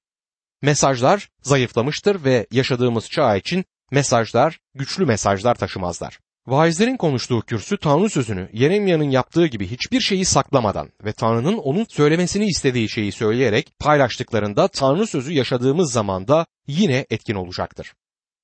Mesajlar 0.62 1.30
zayıflamıştır 1.42 2.24
ve 2.24 2.48
yaşadığımız 2.52 3.10
çağ 3.10 3.36
için 3.36 3.66
mesajlar 3.92 4.60
güçlü 4.76 5.06
mesajlar 5.06 5.56
taşımazlar. 5.56 6.20
Vaizlerin 6.48 6.98
konuştuğu 6.98 7.42
kürsü 7.42 7.78
Tanrı 7.78 8.10
sözünü 8.10 8.50
Yeremya'nın 8.54 9.10
yaptığı 9.10 9.48
gibi 9.48 9.68
hiçbir 9.68 10.02
şeyi 10.02 10.26
saklamadan 10.26 10.90
ve 11.06 11.14
Tanrı'nın 11.14 11.58
onun 11.58 11.86
söylemesini 11.90 12.46
istediği 12.46 12.90
şeyi 12.90 13.12
söyleyerek 13.12 13.74
paylaştıklarında 13.80 14.68
Tanrı 14.68 15.08
sözü 15.08 15.34
yaşadığımız 15.34 15.92
zamanda 15.92 16.46
yine 16.68 17.06
etkin 17.10 17.36
olacaktır. 17.36 17.94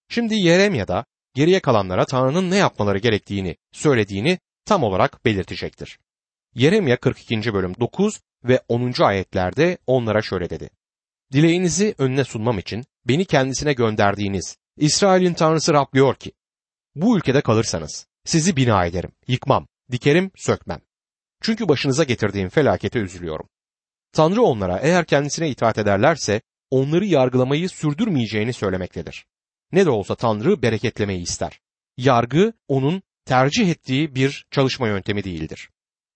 Şimdi 0.10 0.36
Yeremya'da 0.36 1.06
geriye 1.34 1.60
kalanlara 1.60 2.06
Tanrı'nın 2.06 2.52
ne 2.52 2.56
yapmaları 2.56 2.98
gerektiğini 2.98 3.56
söylediğini 3.72 4.40
tam 4.66 4.84
olarak 4.84 5.26
belirtecektir. 5.26 6.00
Yeremya 6.56 6.98
42. 6.98 7.54
bölüm 7.54 7.74
9 7.80 8.20
ve 8.44 8.62
10. 8.68 8.94
ayetlerde 9.04 9.78
onlara 9.88 10.22
şöyle 10.22 10.50
dedi. 10.50 10.70
Dileğinizi 11.32 11.96
önüne 11.98 12.24
sunmam 12.24 12.60
için 12.60 12.84
beni 13.06 13.26
kendisine 13.26 13.74
gönderdiğiniz 13.74 14.58
İsrail'in 14.78 15.34
Tanrısı 15.34 15.74
Rab 15.74 15.94
diyor 15.94 16.16
ki, 16.16 16.32
bu 16.96 17.18
ülkede 17.18 17.42
kalırsanız 17.42 18.08
sizi 18.26 18.56
bina 18.56 18.86
ederim, 18.86 19.12
yıkmam, 19.28 19.68
dikerim, 19.92 20.32
sökmem. 20.36 20.82
Çünkü 21.42 21.70
başınıza 21.70 22.04
getirdiğim 22.04 22.50
felakete 22.50 23.00
üzülüyorum. 23.00 23.50
Tanrı 24.12 24.42
onlara 24.42 24.80
eğer 24.80 25.06
kendisine 25.06 25.50
itaat 25.50 25.78
ederlerse 25.78 26.42
onları 26.70 27.06
yargılamayı 27.06 27.70
sürdürmeyeceğini 27.70 28.54
söylemektedir. 28.54 29.26
Ne 29.72 29.86
de 29.86 29.90
olsa 29.90 30.16
Tanrı 30.16 30.62
bereketlemeyi 30.62 31.22
ister. 31.22 31.60
Yargı 31.98 32.54
onun 32.68 33.02
tercih 33.26 33.70
ettiği 33.70 34.16
bir 34.16 34.46
çalışma 34.52 34.88
yöntemi 34.88 35.24
değildir. 35.24 35.70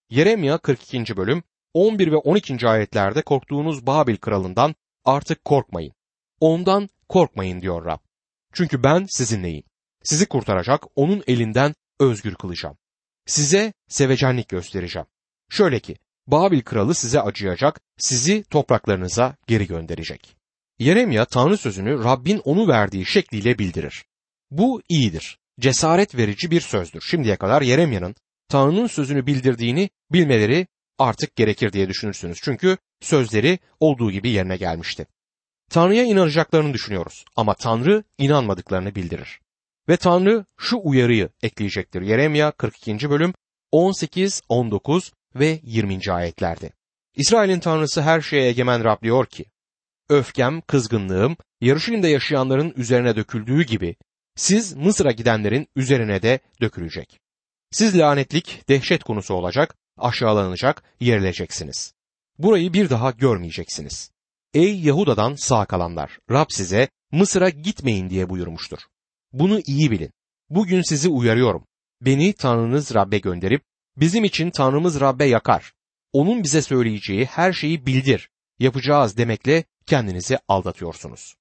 Yeremya 0.09 0.57
42. 0.57 1.17
bölüm 1.17 1.43
11 1.73 2.11
ve 2.11 2.15
12. 2.15 2.67
ayetlerde 2.67 3.21
korktuğunuz 3.21 3.87
Babil 3.87 4.17
kralından 4.17 4.75
artık 5.05 5.45
korkmayın. 5.45 5.93
Ondan 6.39 6.89
korkmayın 7.09 7.61
diyor 7.61 7.85
Rab. 7.85 7.99
Çünkü 8.53 8.83
ben 8.83 9.05
sizinleyim. 9.09 9.63
Sizi 10.05 10.25
kurtaracak, 10.25 10.83
onun 10.95 11.23
elinden 11.27 11.75
özgür 11.99 12.35
kılacağım. 12.35 12.77
Size 13.25 13.73
sevecenlik 13.87 14.49
göstereceğim. 14.49 15.07
Şöyle 15.49 15.79
ki, 15.79 15.95
Babil 16.27 16.61
kralı 16.61 16.95
size 16.95 17.21
acıyacak, 17.21 17.81
sizi 17.97 18.43
topraklarınıza 18.43 19.35
geri 19.47 19.67
gönderecek. 19.67 20.35
Yeremya 20.79 21.25
Tanrı 21.25 21.57
sözünü 21.57 22.03
Rabbin 22.03 22.41
onu 22.43 22.67
verdiği 22.67 23.05
şekliyle 23.05 23.59
bildirir. 23.59 24.05
Bu 24.51 24.81
iyidir. 24.89 25.39
Cesaret 25.59 26.15
verici 26.15 26.51
bir 26.51 26.61
sözdür. 26.61 27.01
Şimdiye 27.01 27.35
kadar 27.35 27.61
Yeremya'nın 27.61 28.15
Tanrı'nın 28.49 28.87
sözünü 28.87 29.25
bildirdiğini 29.25 29.89
bilmeleri 30.11 30.67
artık 30.99 31.35
gerekir 31.35 31.73
diye 31.73 31.89
düşünürsünüz. 31.89 32.39
Çünkü 32.43 32.77
sözleri 33.01 33.59
olduğu 33.79 34.11
gibi 34.11 34.29
yerine 34.29 34.57
gelmişti. 34.57 35.07
Tanrı'ya 35.69 36.03
inanacaklarını 36.03 36.73
düşünüyoruz 36.73 37.25
ama 37.35 37.53
Tanrı 37.53 38.03
inanmadıklarını 38.17 38.95
bildirir. 38.95 39.39
Ve 39.89 39.97
Tanrı 39.97 40.45
şu 40.57 40.79
uyarıyı 40.83 41.29
ekleyecektir. 41.43 42.01
Yeremya 42.01 42.51
42. 42.51 43.09
bölüm 43.09 43.33
18, 43.71 44.41
19 44.49 45.13
ve 45.35 45.59
20. 45.63 45.99
ayetlerde. 46.11 46.71
İsrail'in 47.15 47.59
Tanrısı 47.59 48.01
her 48.01 48.21
şeye 48.21 48.47
egemen 48.47 48.83
Rab 48.83 49.01
diyor 49.01 49.25
ki, 49.25 49.45
Öfkem, 50.09 50.61
kızgınlığım, 50.61 51.37
Yarışilim'de 51.61 52.07
yaşayanların 52.07 52.73
üzerine 52.75 53.15
döküldüğü 53.15 53.63
gibi, 53.63 53.95
siz 54.35 54.73
Mısır'a 54.73 55.11
gidenlerin 55.11 55.67
üzerine 55.75 56.21
de 56.21 56.39
dökülecek. 56.61 57.19
Siz 57.71 57.97
lanetlik, 57.97 58.69
dehşet 58.69 59.03
konusu 59.03 59.33
olacak, 59.33 59.75
aşağılanacak, 59.97 60.83
yerileceksiniz. 60.99 61.93
Burayı 62.37 62.73
bir 62.73 62.89
daha 62.89 63.11
görmeyeceksiniz. 63.11 64.11
Ey 64.53 64.79
Yahuda'dan 64.79 65.35
sağ 65.35 65.65
kalanlar, 65.65 66.19
Rab 66.31 66.47
size 66.49 66.89
Mısır'a 67.11 67.49
gitmeyin 67.49 68.09
diye 68.09 68.29
buyurmuştur. 68.29 68.79
Bunu 69.35 69.59
iyi 69.65 69.91
bilin. 69.91 70.11
Bugün 70.49 70.81
sizi 70.81 71.09
uyarıyorum. 71.09 71.67
Beni 72.01 72.33
Tanrınız 72.33 72.95
Rab'be 72.95 73.17
gönderip 73.17 73.63
bizim 73.97 74.23
için 74.23 74.51
Tanrımız 74.51 74.99
Rab'be 75.01 75.25
yakar. 75.25 75.73
Onun 76.13 76.43
bize 76.43 76.61
söyleyeceği 76.61 77.25
her 77.25 77.53
şeyi 77.53 77.85
bildir. 77.85 78.29
Yapacağız 78.59 79.17
demekle 79.17 79.63
kendinizi 79.85 80.39
aldatıyorsunuz. 80.47 81.35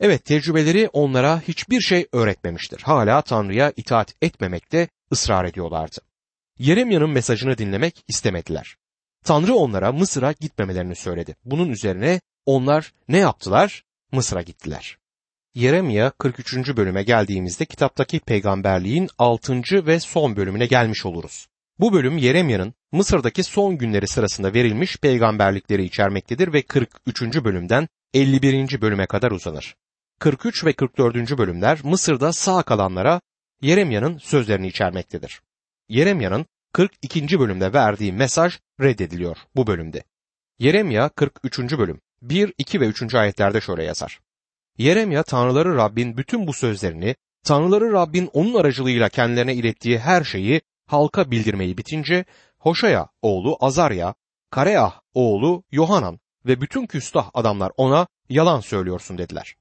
Evet 0.00 0.24
tecrübeleri 0.24 0.88
onlara 0.88 1.40
hiçbir 1.40 1.80
şey 1.80 2.06
öğretmemiştir. 2.12 2.80
Hala 2.82 3.22
Tanrı'ya 3.22 3.72
itaat 3.76 4.14
etmemekte 4.22 4.88
ısrar 5.12 5.44
ediyorlardı. 5.44 6.00
Yeremya'nın 6.58 7.10
mesajını 7.10 7.58
dinlemek 7.58 8.04
istemediler. 8.08 8.76
Tanrı 9.24 9.54
onlara 9.54 9.92
Mısır'a 9.92 10.32
gitmemelerini 10.32 10.96
söyledi. 10.96 11.36
Bunun 11.44 11.70
üzerine 11.70 12.20
onlar 12.46 12.92
ne 13.08 13.18
yaptılar? 13.18 13.84
Mısır'a 14.12 14.42
gittiler. 14.42 15.01
Yeremya 15.54 16.10
43. 16.10 16.76
bölüme 16.76 17.02
geldiğimizde 17.02 17.64
kitaptaki 17.64 18.20
peygamberliğin 18.20 19.08
6. 19.18 19.62
ve 19.86 20.00
son 20.00 20.36
bölümüne 20.36 20.66
gelmiş 20.66 21.06
oluruz. 21.06 21.48
Bu 21.78 21.92
bölüm 21.92 22.18
Yeremya'nın 22.18 22.74
Mısır'daki 22.92 23.44
son 23.44 23.78
günleri 23.78 24.08
sırasında 24.08 24.54
verilmiş 24.54 24.96
peygamberlikleri 24.96 25.84
içermektedir 25.84 26.52
ve 26.52 26.62
43. 26.62 27.22
bölümden 27.22 27.88
51. 28.14 28.80
bölüme 28.80 29.06
kadar 29.06 29.30
uzanır. 29.30 29.76
43 30.18 30.64
ve 30.64 30.72
44. 30.72 31.38
bölümler 31.38 31.80
Mısır'da 31.84 32.32
sağ 32.32 32.62
kalanlara 32.62 33.20
Yeremya'nın 33.62 34.18
sözlerini 34.18 34.68
içermektedir. 34.68 35.42
Yeremya'nın 35.88 36.46
42. 36.72 37.40
bölümde 37.40 37.72
verdiği 37.72 38.12
mesaj 38.12 38.58
reddediliyor 38.80 39.36
bu 39.56 39.66
bölümde. 39.66 40.04
Yeremya 40.58 41.08
43. 41.08 41.58
bölüm 41.58 42.00
1, 42.22 42.52
2 42.58 42.80
ve 42.80 42.86
3. 42.86 43.14
ayetlerde 43.14 43.60
şöyle 43.60 43.84
yazar. 43.84 44.20
Yeremya 44.78 45.22
Tanrıları 45.22 45.76
Rabbin 45.76 46.16
bütün 46.16 46.46
bu 46.46 46.52
sözlerini, 46.52 47.16
Tanrıları 47.44 47.92
Rabbin 47.92 48.30
onun 48.32 48.54
aracılığıyla 48.54 49.08
kendilerine 49.08 49.54
ilettiği 49.54 49.98
her 49.98 50.24
şeyi 50.24 50.60
halka 50.86 51.30
bildirmeyi 51.30 51.78
bitince 51.78 52.24
Hoşaya 52.58 53.08
oğlu 53.22 53.56
Azarya, 53.60 54.14
Kareah 54.50 55.00
oğlu 55.14 55.64
Yohanan 55.70 56.20
ve 56.46 56.60
bütün 56.60 56.86
küstah 56.86 57.30
adamlar 57.34 57.72
ona 57.76 58.06
yalan 58.28 58.60
söylüyorsun 58.60 59.18
dediler. 59.18 59.54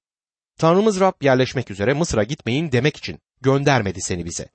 Tanrımız 0.58 1.00
Rab 1.00 1.14
yerleşmek 1.22 1.72
üzere 1.72 1.94
Mısır'a 1.94 2.24
gitmeyin 2.24 2.72
demek 2.72 2.98
için 2.98 3.20
göndermedi 3.42 4.02
seni 4.02 4.26
bize. 4.26 4.50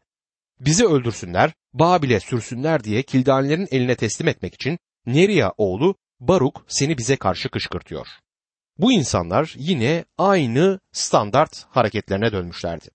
Bizi 0.60 0.86
öldürsünler, 0.86 1.52
Babil'e 1.72 2.20
sürsünler 2.20 2.84
diye 2.84 3.02
Kildanilerin 3.02 3.68
eline 3.70 3.94
teslim 3.94 4.28
etmek 4.28 4.54
için 4.54 4.78
Neria 5.06 5.52
oğlu 5.56 5.94
Baruk 6.20 6.64
seni 6.68 6.98
bize 6.98 7.16
karşı 7.16 7.48
kışkırtıyor. 7.48 8.06
Bu 8.78 8.92
insanlar 8.92 9.54
yine 9.58 10.04
aynı 10.18 10.80
standart 10.92 11.66
hareketlerine 11.70 12.32
dönmüşlerdi. 12.32 12.88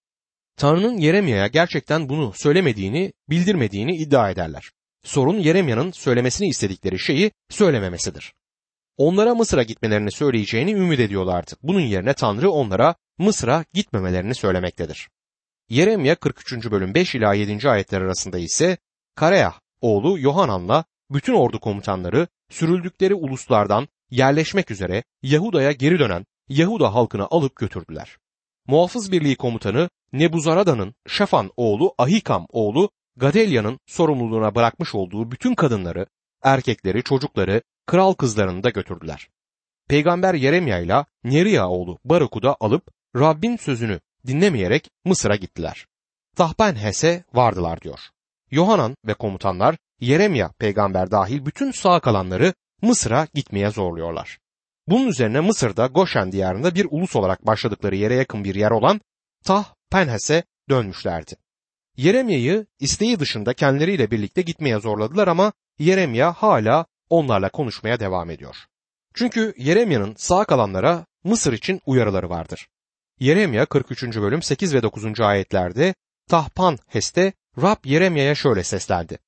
Tanrı'nın 0.58 0.98
Yeremya'ya 0.98 1.48
gerçekten 1.48 2.10
bunu 2.10 2.34
söylemediğini, 2.36 3.14
bildirmediğini 3.30 3.96
iddia 3.96 4.30
ederler. 4.30 4.72
Sorun 5.04 5.40
Yeremya'nın 5.40 5.92
söylemesini 5.92 6.48
istedikleri 6.48 7.00
şeyi 7.00 7.32
söylememesidir. 7.50 8.34
Onlara 8.98 9.36
Mısır'a 9.36 9.64
gitmelerini 9.64 10.12
söyleyeceğini 10.12 10.74
ümit 10.74 11.00
ediyorlardı. 11.00 11.52
Bunun 11.64 11.80
yerine 11.80 12.14
Tanrı 12.14 12.52
onlara 12.52 12.96
Mısır'a 13.18 13.66
gitmemelerini 13.74 14.36
söylemektedir. 14.36 15.10
Yeremya 15.70 16.16
43. 16.16 16.72
bölüm 16.72 16.94
5 16.94 17.16
ila 17.16 17.34
7. 17.34 17.70
ayetler 17.70 18.02
arasında 18.02 18.38
ise 18.38 18.78
Kareah 19.16 19.60
oğlu 19.82 20.20
Yohanan'la 20.20 20.86
bütün 21.12 21.34
ordu 21.34 21.60
komutanları 21.60 22.28
sürüldükleri 22.50 23.14
uluslardan 23.14 23.88
yerleşmek 24.12 24.72
üzere 24.72 25.04
Yahuda'ya 25.24 25.72
geri 25.72 26.00
dönen 26.00 26.26
Yahuda 26.50 26.94
halkını 26.94 27.28
alıp 27.32 27.56
götürdüler. 27.56 28.18
Muhafız 28.68 29.12
Birliği 29.12 29.36
komutanı 29.36 29.90
Nebuzarada'nın 30.14 30.94
Şafan 31.08 31.52
oğlu 31.58 31.94
Ahikam 31.98 32.48
oğlu 32.50 32.90
Gadelya'nın 33.16 33.80
sorumluluğuna 33.86 34.56
bırakmış 34.56 34.96
olduğu 34.96 35.32
bütün 35.32 35.56
kadınları, 35.56 36.06
erkekleri, 36.44 37.04
çocukları, 37.04 37.62
kral 37.86 38.14
kızlarını 38.14 38.64
da 38.64 38.70
götürdüler. 38.70 39.28
Peygamber 39.90 40.34
Yeremya 40.34 40.80
ile 40.80 41.06
Neriya 41.24 41.70
oğlu 41.70 42.00
Baruk'u 42.06 42.44
da 42.44 42.58
alıp 42.60 42.84
Rabbin 43.16 43.58
sözünü 43.58 44.00
dinlemeyerek 44.28 44.90
Mısır'a 45.06 45.36
gittiler. 45.36 45.86
Tahpenhes'e 46.36 47.24
vardılar 47.34 47.82
diyor. 47.82 48.00
Yohanan 48.52 48.96
ve 49.06 49.14
komutanlar 49.14 49.78
Yeremya 50.00 50.52
peygamber 50.60 51.12
dahil 51.12 51.46
bütün 51.46 51.72
sağ 51.72 52.00
kalanları 52.00 52.54
Mısır'a 52.82 53.28
gitmeye 53.34 53.72
zorluyorlar. 53.72 54.40
Bunun 54.88 55.08
üzerine 55.08 55.40
Mısır'da 55.40 55.88
Goşen 55.88 56.32
diyarında 56.32 56.76
bir 56.76 56.88
ulus 56.90 57.16
olarak 57.16 57.48
başladıkları 57.48 57.96
yere 57.96 58.16
yakın 58.16 58.44
bir 58.44 58.56
yer 58.56 58.72
olan 58.72 59.02
Tah 59.44 59.74
Penhes'e 59.92 60.44
dönmüşlerdi. 60.70 61.36
Yeremya'yı 61.98 62.66
isteği 62.80 63.20
dışında 63.20 63.54
kendileriyle 63.54 64.12
birlikte 64.12 64.42
gitmeye 64.42 64.80
zorladılar 64.80 65.28
ama 65.28 65.54
Yeremya 65.80 66.34
hala 66.34 66.86
onlarla 67.10 67.50
konuşmaya 67.50 68.00
devam 68.00 68.30
ediyor. 68.30 68.56
Çünkü 69.14 69.54
Yeremya'nın 69.58 70.16
sağ 70.18 70.46
kalanlara 70.46 71.06
Mısır 71.24 71.54
için 71.54 71.82
uyarıları 71.86 72.30
vardır. 72.30 72.68
Yeremya 73.20 73.66
43. 73.66 74.04
bölüm 74.04 74.42
8 74.42 74.74
ve 74.74 74.84
9. 74.84 75.20
ayetlerde 75.20 75.96
Tahpan 76.30 76.78
Hes'te 76.88 77.34
Rab 77.62 77.86
Yeremya'ya 77.86 78.36
şöyle 78.36 78.64
seslendi. 78.64 79.20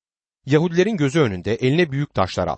Yahudilerin 0.46 0.96
gözü 0.96 1.20
önünde 1.20 1.54
eline 1.54 1.90
büyük 1.92 2.14
taşlar 2.14 2.48
al. 2.48 2.56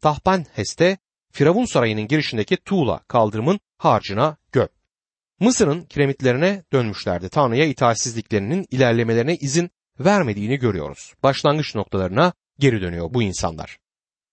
Tahpan 0.00 0.46
Hes'te 0.52 0.98
Firavun 1.32 1.64
sarayının 1.64 2.08
girişindeki 2.08 2.56
Tuğla 2.56 2.98
kaldırımın 3.08 3.60
harcına 3.78 4.36
göp. 4.52 4.70
Mısır'ın 5.40 5.82
kiremitlerine 5.82 6.64
dönmüşlerdi. 6.72 7.28
Tanrı'ya 7.28 7.64
itaatsizliklerinin 7.64 8.66
ilerlemelerine 8.70 9.36
izin 9.36 9.70
vermediğini 10.00 10.56
görüyoruz. 10.56 11.14
Başlangıç 11.22 11.74
noktalarına 11.74 12.32
geri 12.58 12.80
dönüyor 12.80 13.14
bu 13.14 13.22
insanlar. 13.22 13.78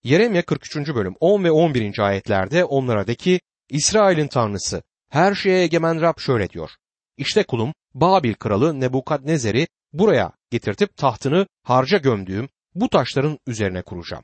Yeremya 0.03 0.45
43. 0.45 0.75
bölüm 0.75 1.15
10 1.19 1.43
ve 1.43 1.51
11. 1.51 1.99
ayetlerde 1.99 2.65
onlara 2.65 3.07
de 3.07 3.15
ki 3.15 3.39
İsrail'in 3.69 4.27
tanrısı 4.27 4.83
her 5.09 5.35
şeye 5.35 5.63
egemen 5.63 6.01
Rab 6.01 6.19
şöyle 6.19 6.49
diyor. 6.49 6.69
İşte 7.17 7.43
kulum 7.43 7.73
Babil 7.93 8.33
kralı 8.33 8.79
Nebukadnezer'i 8.79 9.67
buraya 9.93 10.31
getirtip 10.51 10.97
tahtını 10.97 11.47
harca 11.63 11.97
gömdüğüm 11.97 12.49
bu 12.75 12.89
taşların 12.89 13.39
üzerine 13.47 13.81
kuracağım. 13.81 14.23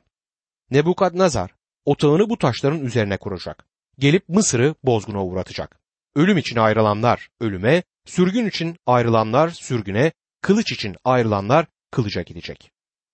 Nebukadnezar 0.72 1.50
otağını 1.84 2.30
bu 2.30 2.38
taşların 2.38 2.80
üzerine 2.80 3.16
kuracak. 3.16 3.66
Gelip 3.98 4.28
Mısır'ı 4.28 4.74
bozguna 4.84 5.24
uğratacak. 5.24 5.80
Ölüm 6.16 6.38
için 6.38 6.56
ayrılanlar 6.56 7.28
ölüme, 7.40 7.82
sürgün 8.04 8.46
için 8.46 8.76
ayrılanlar 8.86 9.48
sürgüne, 9.50 10.12
kılıç 10.40 10.72
için 10.72 10.96
ayrılanlar 11.04 11.66
kılıca 11.90 12.22
gidecek. 12.22 12.70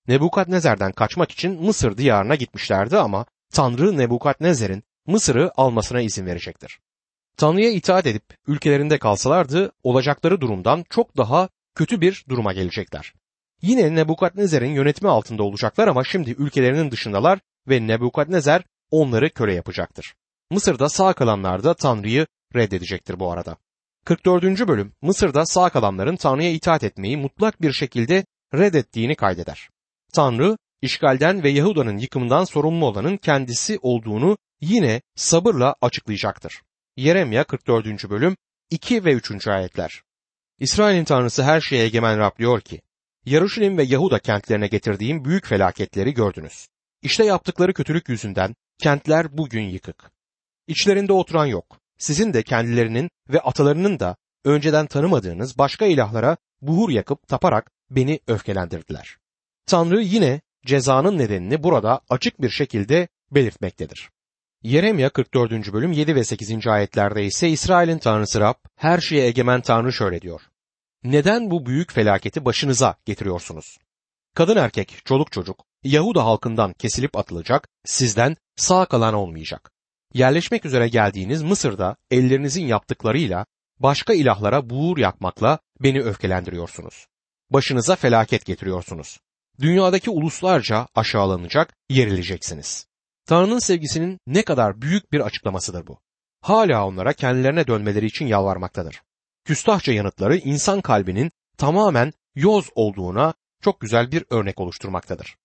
Nebukadnezer'den 0.09 0.93
kaçmak 0.93 1.31
için 1.31 1.63
Mısır 1.63 1.97
diyarına 1.97 2.35
gitmişlerdi 2.35 2.99
ama 2.99 3.27
Tanrı 3.53 3.99
Nebukadnezer'in 3.99 4.83
Mısır'ı 5.07 5.51
almasına 5.57 6.01
izin 6.01 6.27
verecektir. 6.27 6.79
Tanrı'ya 7.37 7.71
itaat 7.71 8.07
edip 8.07 8.25
ülkelerinde 8.47 8.99
kalsalardı 8.99 9.73
olacakları 9.83 10.41
durumdan 10.41 10.85
çok 10.91 11.17
daha 11.17 11.49
kötü 11.75 12.01
bir 12.01 12.25
duruma 12.29 12.53
gelecekler. 12.53 13.13
Yine 13.63 13.95
Nebukadnezer'in 13.95 14.71
yönetimi 14.71 15.11
altında 15.11 15.43
olacaklar 15.43 15.89
ama 15.89 16.05
şimdi 16.05 16.31
ülkelerinin 16.31 16.91
dışındalar 16.91 17.39
ve 17.69 17.87
Nebukadnezer 17.87 18.63
onları 18.91 19.31
köle 19.31 19.55
yapacaktır. 19.55 20.15
Mısır'da 20.51 20.89
sağ 20.89 21.13
kalanlar 21.13 21.65
da 21.65 21.75
Tanrı'yı 21.75 22.27
reddedecektir 22.55 23.21
bu 23.21 23.33
arada. 23.33 23.57
44. 24.05 24.69
bölüm 24.69 24.93
Mısır'da 25.03 25.47
sağ 25.47 25.69
kalanların 25.69 26.17
Tanrı'ya 26.17 26.51
itaat 26.51 26.85
etmeyi 26.85 27.17
mutlak 27.17 27.63
bir 27.63 27.73
şekilde 27.73 28.25
reddettiğini 28.55 29.15
kaydeder. 29.15 29.69
Tanrı 30.13 30.57
işgalden 30.83 31.43
ve 31.43 31.51
Yahuda'nın 31.51 31.99
yıkımından 31.99 32.45
sorumlu 32.45 32.87
olanın 32.87 33.17
kendisi 33.17 33.79
olduğunu 33.83 34.39
yine 34.61 35.03
sabırla 35.17 35.75
açıklayacaktır. 35.81 36.63
Yeremya 36.97 37.45
44. 37.45 38.11
bölüm 38.11 38.37
2 38.71 39.05
ve 39.05 39.13
3. 39.13 39.49
ayetler. 39.49 40.03
İsrail'in 40.59 41.05
tanrısı 41.05 41.43
her 41.43 41.61
şeye 41.61 41.85
egemen 41.85 42.19
Rab 42.19 42.39
diyor 42.39 42.61
ki, 42.61 42.81
Yaruşilim 43.29 43.79
ve 43.79 43.83
Yahuda 43.83 44.19
kentlerine 44.19 44.67
getirdiğim 44.67 45.25
büyük 45.25 45.47
felaketleri 45.47 46.15
gördünüz. 46.15 46.67
İşte 47.03 47.25
yaptıkları 47.25 47.75
kötülük 47.75 48.09
yüzünden 48.09 48.55
kentler 48.79 49.39
bugün 49.39 49.63
yıkık. 49.63 50.11
İçlerinde 50.67 51.13
oturan 51.13 51.47
yok. 51.47 51.81
Sizin 51.99 52.33
de 52.33 52.43
kendilerinin 52.43 53.11
ve 53.29 53.41
atalarının 53.41 54.01
da 54.01 54.17
önceden 54.45 54.87
tanımadığınız 54.87 55.59
başka 55.59 55.87
ilahlara 55.87 56.37
buhur 56.61 56.91
yakıp 56.91 57.29
taparak 57.29 57.71
beni 57.91 58.21
öfkelendirdiler. 58.27 59.17
Tanrı 59.67 60.03
yine 60.03 60.41
cezanın 60.67 61.19
nedenini 61.19 61.63
burada 61.63 62.01
açık 62.09 62.43
bir 62.43 62.51
şekilde 62.51 63.09
belirtmektedir. 63.31 64.11
Yeremya 64.63 65.11
44. 65.11 65.73
bölüm 65.73 65.93
7 65.93 66.15
ve 66.15 66.25
8. 66.25 66.67
ayetlerde 66.67 67.25
ise 67.25 67.49
İsrail'in 67.49 67.99
tanrısı 67.99 68.41
Rab 68.41 68.57
her 68.77 69.01
şeye 69.01 69.27
egemen 69.27 69.61
tanrı 69.61 69.93
şöyle 69.93 70.21
diyor. 70.21 70.41
Neden 71.05 71.51
bu 71.51 71.67
büyük 71.67 71.93
felaketi 71.93 72.45
başınıza 72.45 72.97
getiriyorsunuz? 73.05 73.79
Kadın 74.35 74.57
erkek, 74.57 75.03
çoluk 75.05 75.33
çocuk, 75.33 75.65
Yahuda 75.83 76.25
halkından 76.25 76.73
kesilip 76.73 77.17
atılacak, 77.17 77.69
sizden 77.85 78.37
sağ 78.57 78.87
kalan 78.87 79.15
olmayacak. 79.15 79.71
Yerleşmek 80.15 80.65
üzere 80.65 80.89
geldiğiniz 80.89 81.43
Mısır'da 81.43 81.97
ellerinizin 82.11 82.67
yaptıklarıyla 82.67 83.47
başka 83.79 84.15
ilahlara 84.15 84.71
buğur 84.71 84.99
yakmakla 84.99 85.59
beni 85.81 86.01
öfkelendiriyorsunuz. 86.01 87.07
Başınıza 87.51 87.97
felaket 87.97 88.45
getiriyorsunuz. 88.45 89.21
Dünyadaki 89.61 90.11
uluslarca 90.11 90.89
aşağılanacak, 90.95 91.75
yerileceksiniz. 91.91 92.87
Tanrı'nın 93.27 93.59
sevgisinin 93.59 94.19
ne 94.27 94.43
kadar 94.43 94.83
büyük 94.83 95.13
bir 95.13 95.21
açıklamasıdır 95.21 95.87
bu. 95.87 96.01
Hala 96.41 96.87
onlara 96.87 97.13
kendilerine 97.13 97.67
dönmeleri 97.67 98.07
için 98.07 98.27
yalvarmaktadır. 98.27 99.03
Küstahça 99.49 99.93
yanıtları 99.93 100.37
insan 100.37 100.81
kalbinin 100.81 101.31
tamamen 101.59 102.13
yoz 102.35 102.69
olduğuna 102.75 103.35
çok 103.63 103.81
güzel 103.81 104.13
bir 104.13 104.25
örnek 104.31 104.61
oluşturmaktadır. 104.61 105.37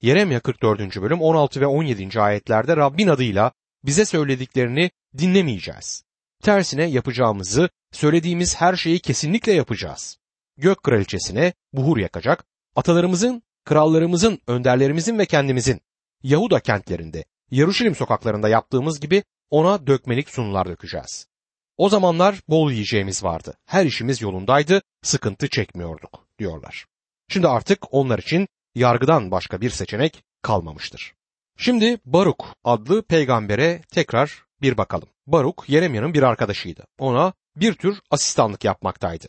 Yeremya 0.00 0.40
44. 0.40 1.02
bölüm 1.02 1.20
16 1.20 1.60
ve 1.60 1.66
17. 1.66 2.20
ayetlerde 2.20 2.76
Rabbin 2.76 3.08
adıyla 3.08 3.52
bize 3.84 4.04
söylediklerini 4.04 4.90
dinlemeyeceğiz. 5.18 6.04
Tersine 6.42 6.84
yapacağımızı, 6.84 7.68
söylediğimiz 7.92 8.56
her 8.56 8.76
şeyi 8.76 8.98
kesinlikle 8.98 9.52
yapacağız. 9.52 10.18
Gök 10.56 10.82
kraliçesine 10.82 11.52
buhur 11.72 11.98
yakacak, 11.98 12.44
atalarımızın 12.76 13.42
krallarımızın, 13.64 14.38
önderlerimizin 14.46 15.18
ve 15.18 15.26
kendimizin 15.26 15.80
Yahuda 16.22 16.60
kentlerinde, 16.60 17.24
Yaruşilim 17.50 17.94
sokaklarında 17.94 18.48
yaptığımız 18.48 19.00
gibi 19.00 19.22
ona 19.50 19.86
dökmelik 19.86 20.30
sunular 20.30 20.68
dökeceğiz. 20.68 21.31
O 21.76 21.88
zamanlar 21.88 22.40
bol 22.48 22.70
yiyeceğimiz 22.70 23.24
vardı. 23.24 23.54
Her 23.66 23.86
işimiz 23.86 24.22
yolundaydı, 24.22 24.82
sıkıntı 25.02 25.48
çekmiyorduk 25.48 26.26
diyorlar. 26.38 26.86
Şimdi 27.28 27.48
artık 27.48 27.94
onlar 27.94 28.18
için 28.18 28.48
yargıdan 28.74 29.30
başka 29.30 29.60
bir 29.60 29.70
seçenek 29.70 30.22
kalmamıştır. 30.42 31.14
Şimdi 31.56 31.98
Baruk 32.04 32.46
adlı 32.64 33.02
peygambere 33.02 33.82
tekrar 33.90 34.44
bir 34.62 34.76
bakalım. 34.76 35.08
Baruk 35.26 35.64
Yeremya'nın 35.68 36.14
bir 36.14 36.22
arkadaşıydı. 36.22 36.84
Ona 36.98 37.32
bir 37.56 37.74
tür 37.74 38.00
asistanlık 38.10 38.64
yapmaktaydı. 38.64 39.26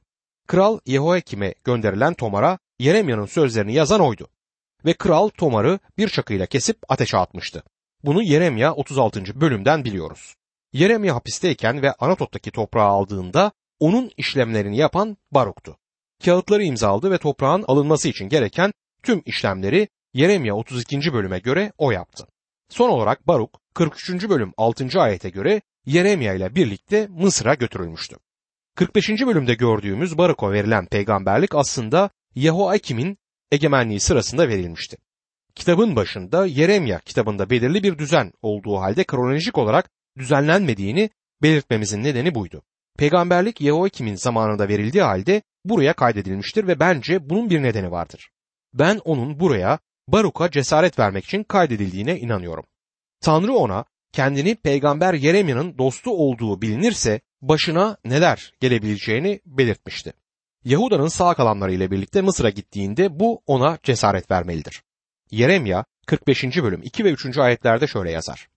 Kral 0.47 0.79
Yehoiakim'e 0.86 1.53
gönderilen 1.63 2.13
Tomar'a 2.13 2.60
Yeremya'nın 2.79 3.25
sözlerini 3.25 3.73
yazan 3.73 4.01
oydu. 4.01 4.27
Ve 4.86 4.93
kral 4.93 5.29
Tomar'ı 5.29 5.79
bir 5.97 6.10
çakıyla 6.10 6.45
kesip 6.45 6.77
ateşe 6.89 7.17
atmıştı. 7.17 7.63
Bunu 8.03 8.23
Yeremya 8.23 8.73
36. 8.73 9.41
bölümden 9.41 9.86
biliyoruz. 9.86 10.36
Yeremya 10.73 11.15
hapisteyken 11.15 11.81
ve 11.81 11.93
Anatot'taki 11.93 12.51
toprağı 12.51 12.88
aldığında 12.88 13.51
onun 13.79 14.12
işlemlerini 14.17 14.77
yapan 14.77 15.17
Baruk'tu. 15.31 15.77
Kağıtları 16.25 16.63
imzaladı 16.63 17.12
ve 17.12 17.17
toprağın 17.17 17.63
alınması 17.67 18.09
için 18.09 18.29
gereken 18.29 18.71
tüm 19.03 19.21
işlemleri 19.25 19.88
Yeremya 20.13 20.55
32. 20.55 21.13
bölüme 21.13 21.39
göre 21.39 21.71
o 21.77 21.91
yaptı. 21.91 22.27
Son 22.69 22.89
olarak 22.89 23.27
Baruk 23.27 23.59
43. 23.73 24.29
bölüm 24.29 24.53
6. 24.57 25.01
ayete 25.01 25.29
göre 25.29 25.62
Yeremya 25.86 26.33
ile 26.33 26.55
birlikte 26.55 27.07
Mısır'a 27.07 27.53
götürülmüştü. 27.53 28.15
45. 28.75 29.09
bölümde 29.09 29.53
gördüğümüz 29.53 30.17
Baruk'a 30.17 30.51
verilen 30.51 30.86
peygamberlik 30.86 31.55
aslında 31.55 32.09
Yehoakim'in 32.36 33.17
egemenliği 33.51 33.99
sırasında 33.99 34.47
verilmişti. 34.47 34.97
Kitabın 35.55 35.95
başında 35.95 36.45
Yeremya 36.45 36.99
kitabında 36.99 37.49
belirli 37.49 37.83
bir 37.83 37.97
düzen 37.97 38.31
olduğu 38.41 38.77
halde 38.77 39.03
kronolojik 39.03 39.57
olarak 39.57 39.89
düzenlenmediğini 40.17 41.10
belirtmemizin 41.41 42.04
nedeni 42.04 42.36
buydu. 42.36 42.63
Peygamberlik 42.97 43.62
Yehoakim'in 43.62 44.15
zamanında 44.15 44.67
verildiği 44.67 45.04
halde 45.04 45.41
buraya 45.65 45.93
kaydedilmiştir 45.93 46.67
ve 46.67 46.80
bence 46.80 47.30
bunun 47.30 47.49
bir 47.49 47.63
nedeni 47.63 47.91
vardır. 47.91 48.30
Ben 48.73 49.02
onun 49.06 49.39
buraya 49.39 49.80
Baruk'a 50.08 50.52
cesaret 50.52 50.99
vermek 50.99 51.26
için 51.26 51.43
kaydedildiğine 51.43 52.19
inanıyorum. 52.19 52.65
Tanrı 53.21 53.54
ona 53.54 53.86
kendini 54.12 54.56
peygamber 54.56 55.13
Yeremya'nın 55.13 55.78
dostu 55.78 56.12
olduğu 56.12 56.62
bilinirse 56.62 57.21
başına 57.41 57.97
neler 58.06 58.54
gelebileceğini 58.60 59.39
belirtmişti. 59.45 60.13
Yahuda'nın 60.65 61.08
sağ 61.08 61.34
kalanları 61.34 61.73
ile 61.73 61.91
birlikte 61.91 62.21
Mısır'a 62.21 62.49
gittiğinde 62.49 63.19
bu 63.19 63.41
ona 63.45 63.78
cesaret 63.84 64.32
vermelidir. 64.32 64.84
Yeremya 65.32 65.86
45. 66.06 66.43
bölüm 66.43 66.82
2 66.84 67.06
ve 67.06 67.12
3. 67.12 67.38
ayetlerde 67.38 67.88
şöyle 67.88 68.12
yazar. 68.12 68.47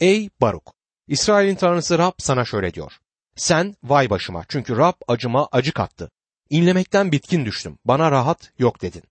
Ey 0.00 0.30
Baruk! 0.40 0.79
İsrail'in 1.10 1.54
tanrısı 1.54 1.98
Rab 1.98 2.12
sana 2.18 2.44
şöyle 2.44 2.74
diyor. 2.74 2.92
Sen 3.36 3.74
vay 3.82 4.10
başıma 4.10 4.44
çünkü 4.48 4.76
Rab 4.76 4.94
acıma 5.08 5.48
acı 5.52 5.72
kattı. 5.72 6.10
İnlemekten 6.50 7.12
bitkin 7.12 7.44
düştüm. 7.44 7.78
Bana 7.84 8.10
rahat 8.10 8.52
yok 8.58 8.82
dedin. 8.82 9.02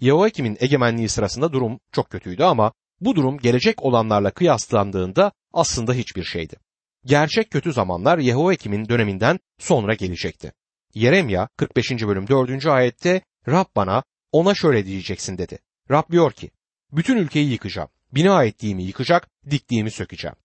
Yehoiakim'in 0.00 0.56
egemenliği 0.60 1.08
sırasında 1.08 1.52
durum 1.52 1.80
çok 1.92 2.10
kötüydü 2.10 2.42
ama 2.42 2.72
bu 3.00 3.16
durum 3.16 3.38
gelecek 3.38 3.82
olanlarla 3.82 4.30
kıyaslandığında 4.30 5.32
aslında 5.52 5.92
hiçbir 5.92 6.24
şeydi. 6.24 6.56
Gerçek 7.04 7.50
kötü 7.50 7.72
zamanlar 7.72 8.18
Yehoiakim'in 8.18 8.88
döneminden 8.88 9.38
sonra 9.58 9.94
gelecekti. 9.94 10.52
Yeremya 10.94 11.48
45. 11.56 11.90
bölüm 11.90 12.28
4. 12.28 12.66
ayette 12.66 13.20
Rab 13.48 13.66
bana 13.76 14.02
ona 14.32 14.54
şöyle 14.54 14.86
diyeceksin 14.86 15.38
dedi. 15.38 15.58
Rab 15.90 16.12
diyor 16.12 16.32
ki 16.32 16.50
bütün 16.92 17.16
ülkeyi 17.16 17.50
yıkacağım. 17.50 17.88
Bina 18.12 18.44
ettiğimi 18.44 18.82
yıkacak, 18.82 19.28
diktiğimi 19.50 19.90
sökeceğim. 19.90 20.36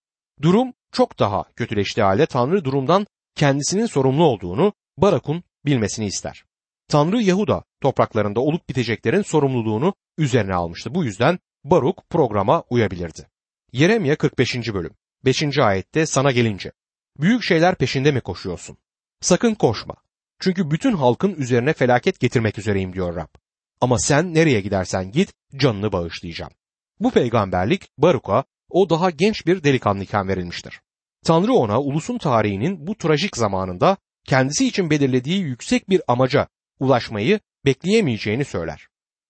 Durum 0.42 0.74
çok 0.92 1.20
daha 1.20 1.44
kötüleştiği 1.56 2.04
halde 2.04 2.26
Tanrı 2.26 2.66
durumdan 2.66 3.08
kendisinin 3.36 3.86
sorumlu 3.86 4.24
olduğunu 4.24 4.74
Barak'un 4.98 5.44
bilmesini 5.66 6.06
ister. 6.06 6.44
Tanrı 6.88 7.22
Yahuda 7.22 7.64
topraklarında 7.82 8.40
olup 8.40 8.70
biteceklerin 8.70 9.22
sorumluluğunu 9.22 9.94
üzerine 10.18 10.56
almıştı. 10.56 10.96
Bu 10.96 11.04
yüzden 11.04 11.40
Baruk 11.64 12.10
programa 12.10 12.64
uyabilirdi. 12.70 13.28
Yeremya 13.74 14.16
45. 14.16 14.74
bölüm 14.74 14.94
5. 15.26 15.58
ayette 15.58 16.06
sana 16.06 16.32
gelince 16.32 16.72
büyük 17.20 17.44
şeyler 17.44 17.76
peşinde 17.76 18.12
mi 18.12 18.22
koşuyorsun? 18.22 18.78
Sakın 19.22 19.56
koşma. 19.56 19.96
Çünkü 20.40 20.72
bütün 20.72 20.94
halkın 20.94 21.36
üzerine 21.36 21.74
felaket 21.74 22.20
getirmek 22.20 22.60
üzereyim 22.60 22.94
diyor 22.94 23.16
Rab. 23.16 23.28
Ama 23.82 24.00
sen 24.00 24.34
nereye 24.34 24.62
gidersen 24.62 25.12
git 25.12 25.34
canını 25.56 25.92
bağışlayacağım. 25.92 26.52
Bu 27.00 27.12
peygamberlik 27.12 27.90
Baruk'a 27.98 28.44
o 28.72 28.90
daha 28.90 29.10
genç 29.10 29.46
bir 29.46 29.64
delikanlıyken 29.64 30.28
verilmiştir. 30.28 30.82
Tanrı 31.26 31.54
ona 31.54 31.82
ulusun 31.82 32.18
tarihinin 32.18 32.88
bu 32.88 32.98
trajik 32.98 33.38
zamanında 33.38 33.98
kendisi 34.26 34.68
için 34.68 34.90
belirlediği 34.90 35.40
yüksek 35.40 35.90
bir 35.90 36.02
amaca 36.08 36.48
ulaşmayı 36.80 37.40
bekleyemeyeceğini 37.66 38.46
söyler. 38.46 38.88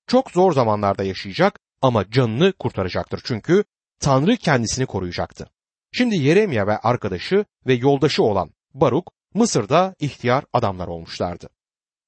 Çok 0.08 0.32
zor 0.32 0.54
zamanlarda 0.54 1.04
yaşayacak 1.04 1.60
ama 1.82 2.10
canını 2.10 2.54
kurtaracaktır 2.54 3.22
çünkü 3.24 3.64
Tanrı 4.00 4.38
kendisini 4.38 4.86
koruyacaktı. 4.86 5.48
Şimdi 5.92 6.16
Yeremya 6.16 6.68
ve 6.68 6.78
arkadaşı 6.78 7.46
ve 7.68 7.74
yoldaşı 7.74 8.24
olan 8.24 8.50
Baruk 8.74 9.12
Mısır'da 9.34 9.96
ihtiyar 10.00 10.44
adamlar 10.54 10.88
olmuşlardı. 10.88 11.50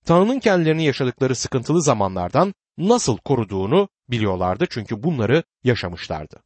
Tanrı'nın 0.06 0.40
kendilerini 0.40 0.86
yaşadıkları 0.86 1.36
sıkıntılı 1.36 1.84
zamanlardan 1.84 2.54
nasıl 2.78 3.18
koruduğunu 3.18 3.90
biliyorlardı 4.10 4.66
çünkü 4.70 5.04
bunları 5.04 5.44
yaşamışlardı. 5.64 6.44